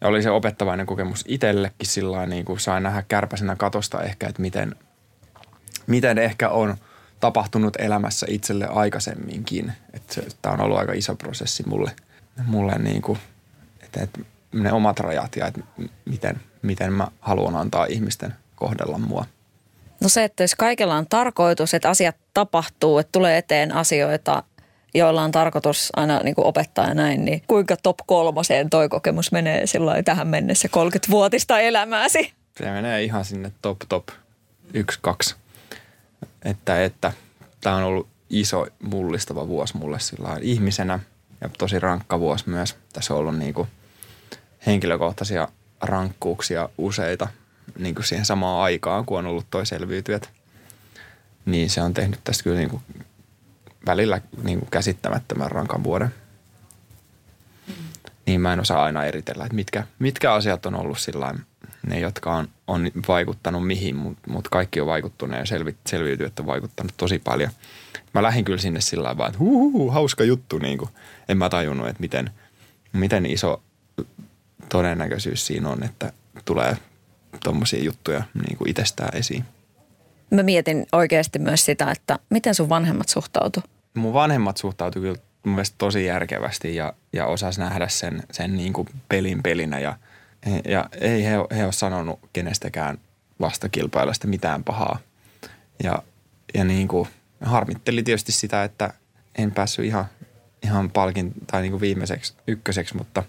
[0.02, 4.42] Ja oli se opettavainen kokemus itsellekin sillä niin kuin sain nähdä kärpäsenä katosta ehkä, että
[4.42, 4.76] miten–
[5.90, 6.78] miten ehkä on
[7.20, 9.74] tapahtunut elämässä itselle aikaisemminkin.
[10.42, 11.92] Tämä on ollut aika iso prosessi mulle,
[12.46, 13.20] mulle niin kuin,
[13.84, 14.20] että, että
[14.52, 15.62] ne omat rajat ja että
[16.06, 19.26] miten, miten mä haluan antaa ihmisten kohdella mua.
[20.02, 24.44] No se, että jos kaikella on tarkoitus, että asiat tapahtuu, että tulee eteen asioita,
[24.94, 29.32] joilla on tarkoitus aina niin kuin opettaa ja näin, niin kuinka top kolmoseen toi kokemus
[29.32, 32.34] menee silloin tähän mennessä 30-vuotista elämääsi?
[32.58, 34.08] Se menee ihan sinne top top
[34.74, 35.36] yksi, kaksi
[36.46, 37.14] että, että
[37.62, 41.00] tämä on ollut iso mullistava vuosi mulle sillä ihmisenä
[41.42, 42.76] ja tosi rankka vuosi myös.
[42.94, 43.68] Tässä on ollut niin kuin
[44.66, 45.48] henkilökohtaisia
[45.82, 47.28] rankkuuksia useita
[47.78, 50.30] niin kuin siihen samaan aikaan, kun on ollut toi selviytyjät.
[51.46, 52.84] Niin se on tehnyt tästä kyllä niin kuin
[53.86, 56.14] välillä niin kuin käsittämättömän rankan vuoden.
[58.26, 61.34] Niin mä en osaa aina eritellä, että mitkä, mitkä asiat on ollut sillä
[61.88, 66.48] ne, jotka on, on vaikuttanut mihin, mutta mut kaikki on vaikuttunut ja selvi, selviytyjät on
[66.48, 67.52] vaikuttanut tosi paljon.
[68.14, 70.58] Mä lähdin kyllä sinne sillä tavalla, että huuhu, hauska juttu.
[70.58, 70.90] Niin kuin.
[71.30, 72.30] En mä tajunnut, että miten,
[72.94, 73.62] miten iso
[74.70, 76.14] todennäköisyys siinä on, että
[76.46, 76.78] tulee
[77.44, 79.46] tuommoisia juttuja niin kuin itsestään esiin.
[80.32, 83.64] Mä mietin oikeasti myös sitä, että miten sun vanhemmat suhtautu?
[83.94, 85.16] Mun vanhemmat suhtautu kyllä
[85.46, 89.98] mun mielestä tosi järkevästi ja, ja osas nähdä sen, sen niin kuin pelin pelinä ja–
[90.66, 92.98] ja ei he, he ole sanonut kenestäkään
[93.42, 95.00] vastakilpailasta mitään pahaa.
[95.84, 96.04] Ja,
[96.54, 97.10] ja niin kuin
[97.42, 98.94] harmitteli tietysti sitä, että
[99.38, 100.06] en päässyt ihan,
[100.64, 103.24] ihan palkin tai niin kuin viimeiseksi ykköseksi, mutta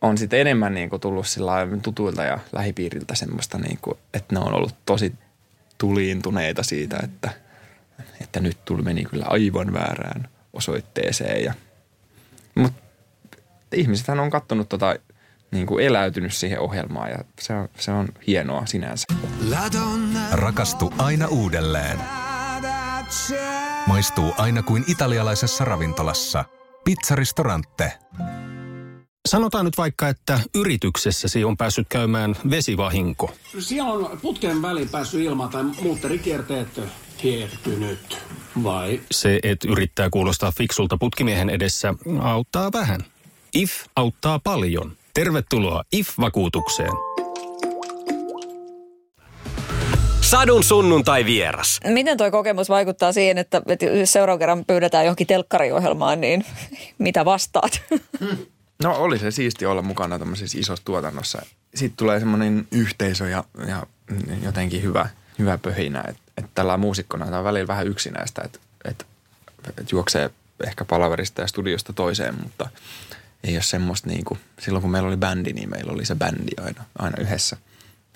[0.00, 4.40] on sitten enemmän niin kuin tullut sillä tutuilta ja lähipiiriltä semmoista, niin kuin, että ne
[4.40, 5.14] on ollut tosi
[5.78, 7.30] tuliintuneita siitä, että,
[8.20, 11.44] että nyt tuli meni kyllä aivan väärään osoitteeseen.
[11.44, 11.54] Ja,
[12.54, 12.82] mutta
[13.72, 14.96] ihmisethän on kattonut tota
[15.50, 19.06] niin kuin eläytynyt siihen ohjelmaan ja se on, se on hienoa sinänsä.
[20.32, 21.98] Rakastu aina uudelleen.
[23.86, 26.44] Maistuu aina kuin italialaisessa ravintolassa.
[26.84, 27.92] Pizzaristorante.
[29.28, 33.34] Sanotaan nyt vaikka, että yrityksessäsi on päässyt käymään vesivahinko.
[33.58, 36.80] Siellä on putken väliin päässyt ilma tai muutterikierteet
[37.22, 38.18] hiertynyt,
[38.62, 39.00] vai?
[39.10, 43.00] Se, että yrittää kuulostaa fiksulta putkimiehen edessä, auttaa vähän.
[43.54, 44.96] IF auttaa paljon.
[45.14, 46.90] Tervetuloa IF-vakuutukseen.
[50.20, 51.80] Sadun sunnuntai vieras.
[51.84, 53.62] Miten tuo kokemus vaikuttaa siihen, että
[54.00, 56.44] jos seuraavan kerran pyydetään johonkin telkkariohjelmaan, niin
[56.98, 57.80] mitä vastaat?
[58.82, 61.42] No oli se siisti olla mukana tämmöisessä isossa tuotannossa.
[61.74, 63.86] Sitten tulee semmoinen yhteisö ja, ja
[64.42, 66.04] jotenkin hyvä, hyvä pöhinä.
[66.08, 69.06] Että et tällä muusikkona tämä on välillä vähän yksinäistä, että et,
[69.78, 70.30] et juoksee
[70.66, 72.68] ehkä palaverista ja studiosta toiseen, mutta–
[73.44, 76.84] ei ole semmoista kuin, silloin kun meillä oli bändi, niin meillä oli se bändi aina,
[76.98, 77.56] aina yhdessä.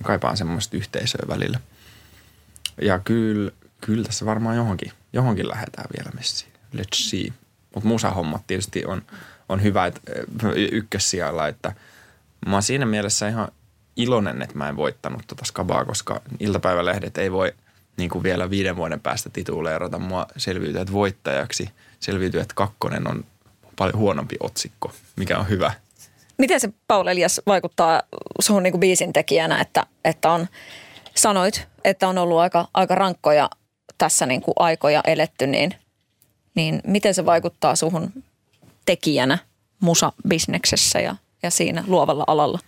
[0.03, 1.61] Kaipaan semmoista yhteisöä välillä.
[2.83, 6.53] Ja kyllä, kyllä tässä varmaan johonkin, johonkin lähdetään vielä messiin.
[6.77, 7.33] Let's see.
[7.75, 9.03] Mutta musahommat tietysti on,
[9.49, 10.01] on hyvä että
[10.73, 11.73] ykkössijalla, että
[12.47, 13.49] mä oon siinä mielessä ihan
[13.97, 17.53] iloinen, että mä en voittanut tota skabaa, koska iltapäivälehdet ei voi
[17.97, 21.71] niin kuin vielä viiden vuoden päästä tituleerata mua selviytyjät voittajaksi.
[22.01, 23.25] Selviytyjät kakkonen on
[23.77, 25.73] paljon huonompi otsikko, mikä on hyvä.
[26.39, 28.03] Miten se Paul Elias vaikuttaa
[28.41, 30.47] suhun niin kuin biisin tekijänä, että, että on,
[31.15, 33.51] sanoit, että on ollut aika, aika rankkoja
[33.99, 35.75] tässä niin kuin aikoja eletty, niin,
[36.55, 38.13] niin miten se vaikuttaa suhun
[38.87, 39.39] tekijänä
[39.81, 42.59] musa-bisneksessä ja, ja siinä luovalla alalla?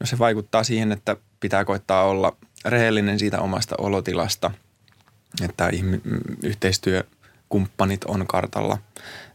[0.00, 4.50] No se vaikuttaa siihen, että pitää koittaa olla rehellinen siitä omasta olotilasta,
[5.44, 5.70] että
[7.52, 8.78] yhteistyökumppanit on kartalla,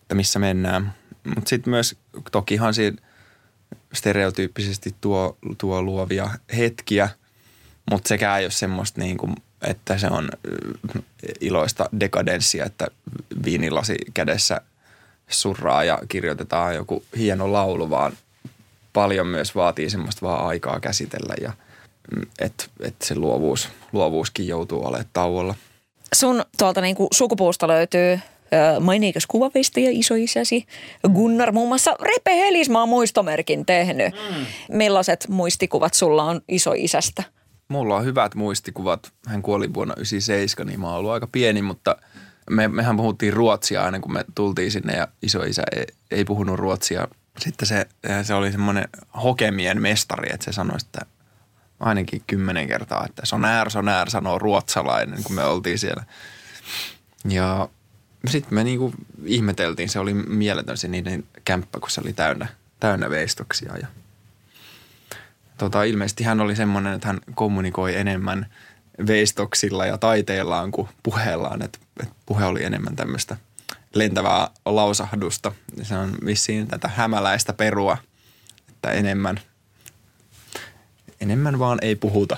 [0.01, 0.93] että missä mennään.
[1.23, 1.95] Mutta sitten myös,
[2.31, 2.97] tokihan siinä
[3.93, 7.09] stereotyyppisesti tuo, tuo luovia hetkiä,
[7.91, 9.35] mutta sekään ei ole semmoista niin kuin,
[9.67, 10.29] että se on
[11.41, 12.87] iloista dekadenssia, että
[13.45, 14.61] viinilasi kädessä
[15.29, 18.17] surraa ja kirjoitetaan joku hieno laulu, vaan
[18.93, 21.53] paljon myös vaatii semmoista vaan aikaa käsitellä ja
[22.39, 25.55] että et se luovuus, luovuuskin joutuu olemaan tauolla.
[26.15, 28.19] Sun tuolta niinku sukupuusta löytyy
[28.79, 30.65] mainiikas kuvavisti ja isoisäsi
[31.13, 34.13] Gunnar muun muassa Repe Helismaa muistomerkin tehnyt.
[34.13, 34.45] Mm.
[34.71, 37.23] Millaiset muistikuvat sulla on isoisästä?
[37.67, 39.11] Mulla on hyvät muistikuvat.
[39.27, 41.95] Hän kuoli vuonna 1997, niin mä oon ollut aika pieni, mutta
[42.49, 47.07] me, mehän puhuttiin ruotsia aina kun me tultiin sinne ja isoisä ei, ei puhunut ruotsia.
[47.39, 47.87] Sitten se,
[48.23, 48.87] se oli semmoinen
[49.23, 51.05] hokemien mestari, että se sanoi, että
[51.79, 56.03] ainakin kymmenen kertaa, että sonär, sonär sanoo ruotsalainen, kun me oltiin siellä.
[57.29, 57.69] Ja
[58.27, 58.93] sitten me niinku
[59.25, 62.47] ihmeteltiin, se oli mieletön se niiden kämppä, kun se oli täynnä,
[62.79, 63.77] täynnä veistoksia.
[63.81, 63.87] Ja
[65.57, 68.47] tota, ilmeisesti hän oli semmoinen, että hän kommunikoi enemmän
[69.07, 73.37] veistoksilla ja taiteellaan kuin puheellaan, että, että puhe oli enemmän tämmöistä
[73.93, 75.51] lentävää lausahdusta.
[75.81, 77.97] Se on vissiin tätä hämäläistä perua,
[78.69, 79.39] että enemmän,
[81.21, 82.37] enemmän vaan ei puhuta.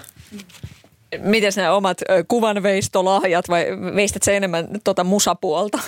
[1.18, 3.66] Miten nämä omat kuvanveistolahjat vai
[3.96, 5.80] veistät se enemmän tuota musapuolta?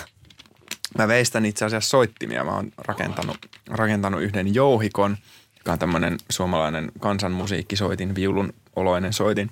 [0.98, 2.44] Mä veistän itse asiassa soittimia.
[2.44, 3.36] Mä oon rakentanut,
[3.70, 5.16] rakentanut yhden jouhikon,
[5.58, 9.50] joka on tämmöinen suomalainen kansanmusiikkisoitin, viulun oloinen soitin.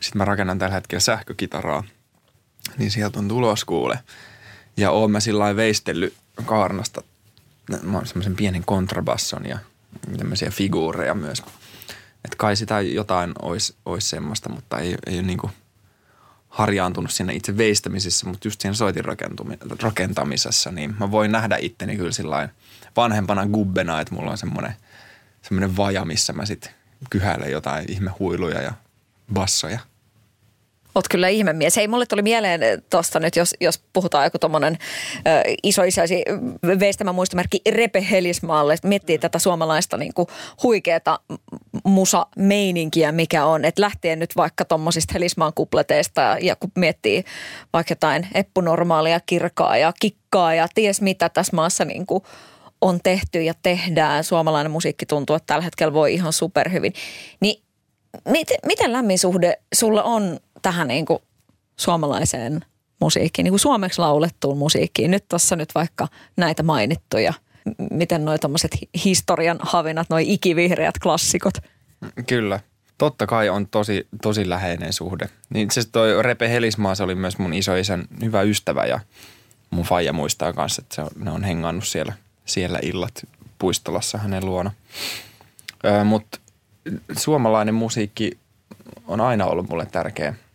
[0.00, 1.84] Sitten mä rakennan tällä hetkellä sähkökitaraa,
[2.78, 3.98] niin sieltä on tulos kuule.
[4.76, 7.02] Ja oon mä sillä veistellyt kaarnasta
[7.82, 9.58] mä oon semmoisen pienen kontrabasson ja
[10.18, 11.42] tämmöisiä figuureja myös–
[12.26, 15.52] että kai sitä jotain olisi, olisi semmoista, mutta ei, ei ole niin kuin
[16.48, 19.04] harjaantunut siinä itse veistämisessä, mutta just siinä soitin
[19.82, 22.48] rakentamisessa, niin mä voin nähdä itteni kyllä sillä
[22.96, 24.72] vanhempana gubbena, että mulla on semmoinen,
[25.42, 26.72] semmoinen vaja, missä mä sitten
[27.10, 28.72] kyhäilen jotain ihmehuiluja ja
[29.32, 29.78] bassoja–
[30.96, 31.76] Oot kyllä ihmemies.
[31.76, 34.78] Hei, mulle tuli mieleen tuosta nyt, jos, jos puhutaan joku tommonen
[35.16, 36.22] ö, isoisäisi
[36.80, 38.76] veistämä muistomerkki Repe Helismaalle.
[38.82, 40.28] Miettii tätä suomalaista niin kuin
[40.62, 41.20] huikeeta
[41.84, 43.64] musa-meininkiä, mikä on.
[43.64, 47.24] Että lähtien nyt vaikka tuommoisista Helismaan kupleteista ja, ja kun miettii
[47.72, 52.22] vaikka jotain eppunormaalia, kirkaa ja kikkaa ja ties mitä tässä maassa niin kuin
[52.80, 54.24] on tehty ja tehdään.
[54.24, 56.92] Suomalainen musiikki tuntuu, että tällä hetkellä voi ihan superhyvin.
[57.40, 57.62] Niin
[58.28, 61.18] miten, miten lämmin suhde sulla on tähän niin kuin
[61.76, 62.64] suomalaiseen
[63.00, 65.10] musiikkiin, niin kuin suomeksi laulettuun musiikkiin.
[65.10, 67.32] Nyt tuossa nyt vaikka näitä mainittuja,
[67.90, 71.54] miten noi tommoset historian havinat, noi ikivihreät klassikot.
[72.26, 72.60] Kyllä.
[72.98, 75.28] Totta kai on tosi, tosi läheinen suhde.
[75.54, 79.00] Niin se toi Repe Helismaa, se oli myös mun isoisän hyvä ystävä ja
[79.70, 82.12] mun faija muistaa kanssa, että se on, ne on hengannut siellä,
[82.44, 83.26] siellä illat
[83.58, 84.72] puistolassa hänen luona.
[86.04, 86.38] Mutta
[87.16, 88.38] suomalainen musiikki
[89.06, 90.34] on aina ollut mulle tärkeä–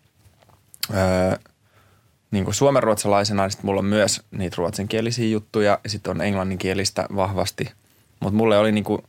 [0.94, 1.38] öö,
[2.32, 7.72] niin kuin suomenruotsalaisena, niin mulla on myös niitä ruotsinkielisiä juttuja ja sitten on englanninkielistä vahvasti.
[8.20, 9.04] Mutta mulle oli niin kuin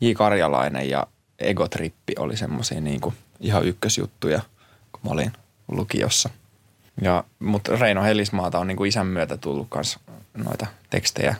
[0.00, 0.12] J.
[0.12, 1.06] Karjalainen ja
[1.38, 3.00] Egotrippi oli semmoisia niin
[3.40, 4.40] ihan ykkösjuttuja,
[4.92, 5.32] kun mä olin
[5.68, 6.30] lukiossa.
[7.02, 9.98] Ja, mutta Reino Helismaata on niin kuin isän myötä tullut myös
[10.34, 11.34] noita tekstejä,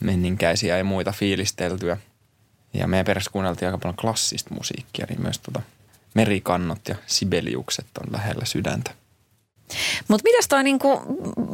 [0.00, 1.96] menninkäisiä ja muita fiilisteltyä.
[2.74, 5.62] Ja meidän perässä kuunneltiin aika paljon klassista musiikkia, niin myös tota
[6.14, 8.99] merikannot ja sibeliukset on lähellä sydäntä.
[10.08, 11.00] Mutta mitäs toi niinku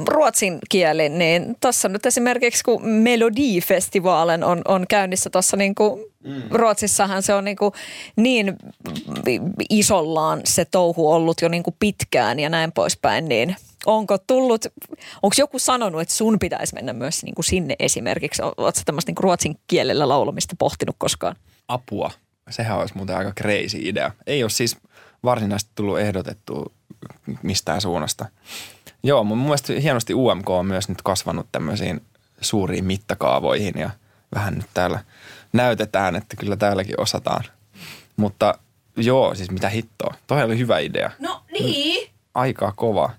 [0.07, 6.43] ruotsin kieli, niin tuossa nyt esimerkiksi kun Melodifestivalen on, on käynnissä tuossa niinku, mm.
[6.51, 7.73] Ruotsissahan se on niinku
[8.17, 8.57] niin
[9.71, 13.57] isollaan se touhu ollut jo niinku pitkään ja näin poispäin, niin
[13.87, 14.67] onko tullut,
[15.23, 18.43] onko joku sanonut, että sun pitäisi mennä myös niinku sinne esimerkiksi?
[18.43, 21.37] Oletko tämmöistä niinku ruotsin kielellä laulamista pohtinut koskaan?
[21.69, 22.11] Apua.
[22.51, 24.11] Sehän olisi muuten aika crazy idea.
[24.27, 24.77] Ei ole siis
[25.25, 26.67] varsinaisesti tullut ehdotettua
[27.43, 28.27] mistään suunnasta.
[29.03, 32.03] Joo, mun mielestä hienosti UMK on myös nyt kasvanut tämmöisiin
[32.41, 33.91] suuriin mittakaavoihin ja
[34.35, 35.05] vähän nyt täällä
[35.53, 37.45] näytetään, että kyllä täälläkin osataan.
[38.17, 38.59] Mutta
[38.97, 40.15] joo, siis mitä hittoa.
[40.27, 41.11] Toi oli hyvä idea.
[41.19, 42.11] No niin.
[42.35, 43.11] Aika kova.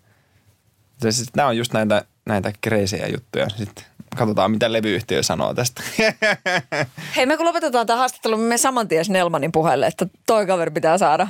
[1.01, 3.49] Siis, nämä on just näitä, näitä kreisejä juttuja.
[3.49, 3.85] Sitten
[4.17, 5.83] katsotaan, mitä levyyhtiö sanoo tästä.
[7.15, 10.97] Hei, me kun lopetetaan tämä haastattelu, me saman tien Snellmanin puheelle, että toi kaveri pitää
[10.97, 11.27] saada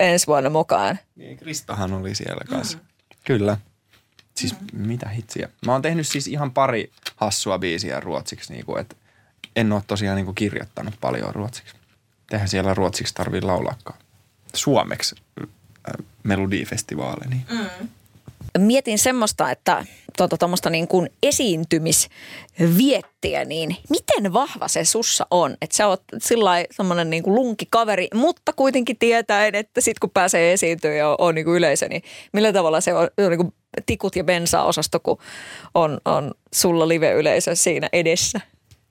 [0.00, 0.98] ensi vuonna mukaan.
[1.16, 2.78] Niin, Kristahan oli siellä kanssa.
[2.78, 2.84] Mm.
[3.24, 3.56] Kyllä.
[4.34, 4.86] Siis mm.
[4.86, 5.48] mitä hitsiä.
[5.66, 8.96] Mä oon tehnyt siis ihan pari hassua biisiä ruotsiksi, niin kuin, että
[9.56, 11.74] en ole tosiaan niin kuin kirjoittanut paljon ruotsiksi.
[12.26, 13.98] Tehän siellä ruotsiksi tarvii laulaakaan.
[14.54, 17.28] Suomeksi äh, Melodifestivaali.
[17.28, 17.46] Niin.
[17.50, 17.88] Mm.
[18.58, 19.84] Mietin semmoista, että
[20.38, 25.56] tuommoista niin kuin esiintymisviettiä, niin miten vahva se sussa on?
[25.62, 30.94] Että sä oot sillä semmoinen niin lunkikaveri, mutta kuitenkin tietäen, että sit kun pääsee esiintyä
[30.94, 33.54] ja on, on niin kuin yleisö, niin millä tavalla se on, on niin kuin
[33.86, 35.18] tikut ja bensa-osasto, kun
[35.74, 38.40] on, on sulla live-yleisö siinä edessä?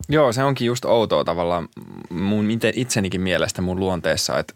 [0.10, 1.70] Joo, se onkin just outoa tavallaan
[2.10, 4.54] mun itsenikin mielestä mun luonteessa, että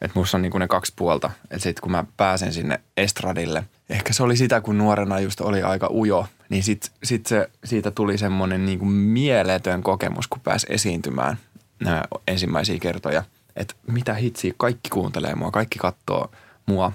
[0.00, 1.30] että musta on niinku ne kaksi puolta.
[1.44, 5.62] Että sitten kun mä pääsen sinne estradille, ehkä se oli sitä, kun nuorena just oli
[5.62, 11.38] aika ujo, niin sit, sit se, siitä tuli semmoinen niinku mieletön kokemus, kun pääsi esiintymään
[11.80, 13.22] nämä ensimmäisiä kertoja.
[13.56, 16.30] Että mitä hitsiä, kaikki kuuntelee mua, kaikki katsoo
[16.66, 16.92] mua.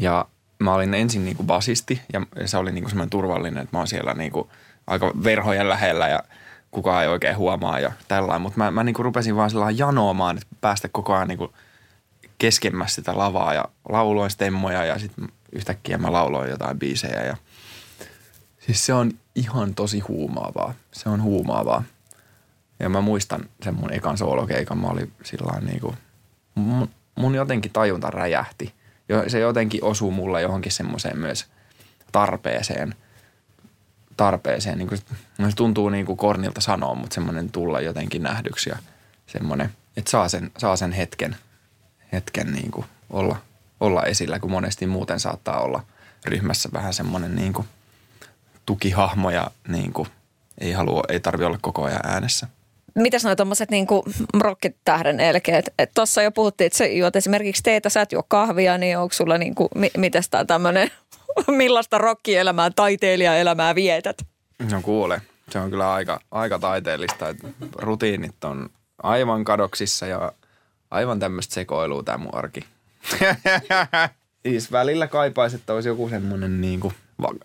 [0.00, 0.26] Ja
[0.58, 4.14] mä olin ensin niinku basisti ja se oli niinku semmoinen turvallinen, että mä oon siellä
[4.14, 4.50] niinku
[4.86, 6.22] aika verhojen lähellä ja
[6.70, 8.42] kukaan ei oikein huomaa ja tällainen.
[8.42, 11.52] Mutta mä, mä niinku rupesin vaan sellainen janoamaan, että päästä koko ajan niinku
[12.38, 17.36] keskemmässä sitä lavaa ja lauloin stemmoja ja sitten yhtäkkiä mä lauloin jotain biisejä ja
[18.58, 20.74] siis se on ihan tosi huumaavaa.
[20.92, 21.82] Se on huumaavaa.
[22.80, 25.94] Ja mä muistan sen mun ekan soolokeikan, mä olin sillä niinku,
[26.54, 28.74] mun, mun jotenkin tajunta räjähti–
[29.28, 31.46] se jotenkin osuu mulle johonkin semmoiseen myös
[32.12, 32.94] tarpeeseen.
[34.16, 34.78] Tarpeeseen.
[34.78, 35.00] Niin kuin,
[35.38, 38.76] no se tuntuu niin kuin kornilta sanoa, mutta semmoinen tulla jotenkin nähdyksi ja
[39.26, 41.36] semmoinen, että saa sen, saa sen hetken,
[42.12, 43.36] hetken niin kuin olla,
[43.80, 45.80] olla esillä, kun monesti muuten saattaa olla
[46.24, 47.68] ryhmässä vähän semmoinen niin kuin
[48.66, 50.08] tukihahmo ja niin kuin
[50.60, 52.48] ei, halua, ei tarvi olla koko ajan äänessä.
[52.94, 53.86] Mitäs noin tuommoiset niin
[54.40, 55.74] rokkitähden elkeet?
[55.94, 59.38] Tuossa jo puhuttiin, että sä juot esimerkiksi teetä, sä et juo kahvia, niin onko sulla
[59.38, 60.90] niin kuin, mi, mitäs tää tämmöinen,
[61.48, 64.16] millaista rokkielämää, taiteilijaelämää vietät?
[64.70, 67.48] No kuule, se on kyllä aika, aika taiteellista, että
[67.78, 68.70] rutiinit on
[69.02, 70.32] aivan kadoksissa ja
[70.90, 72.60] aivan tämmöistä sekoilua tämä mun arki.
[74.42, 76.94] siis välillä kaipaisi, että olisi joku semmoinen niin kuin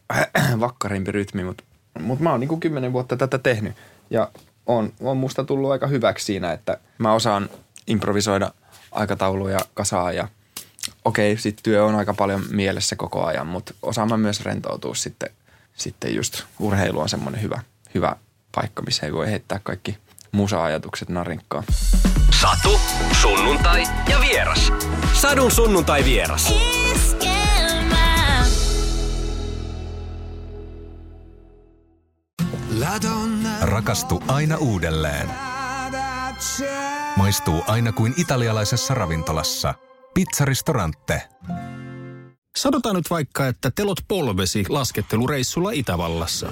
[0.60, 1.64] vakkarimpi rytmi, mutta,
[1.99, 3.76] mutta mä oon niin kuin kymmenen vuotta tätä tehnyt.
[4.10, 4.32] Ja
[4.66, 7.49] on, on musta tullut aika hyväksi siinä, että mä osaan
[7.88, 8.51] improvisoida
[8.91, 10.28] aikatauluja kasaan ja
[11.05, 14.95] okei, okay, sitten työ on aika paljon mielessä koko ajan, mutta osaan mä myös rentoutua
[14.95, 15.30] sitten,
[15.76, 17.62] sitten just urheilu on semmoinen hyvä,
[17.95, 18.16] hyvä
[18.55, 19.97] paikka, missä ei voi heittää kaikki
[20.32, 21.64] musa-ajatukset narinkkaan.
[22.42, 22.80] Satu,
[23.22, 24.72] sunnuntai ja vieras.
[25.14, 26.54] Sadun sunnuntai vieras.
[33.62, 35.30] Rakastu aina uudelleen.
[37.16, 39.74] Maistuu aina kuin italialaisessa ravintolassa.
[40.14, 41.22] Pizzaristorante.
[42.58, 46.52] Sanotaan nyt vaikka, että telot polvesi laskettelureissulla Itävallassa.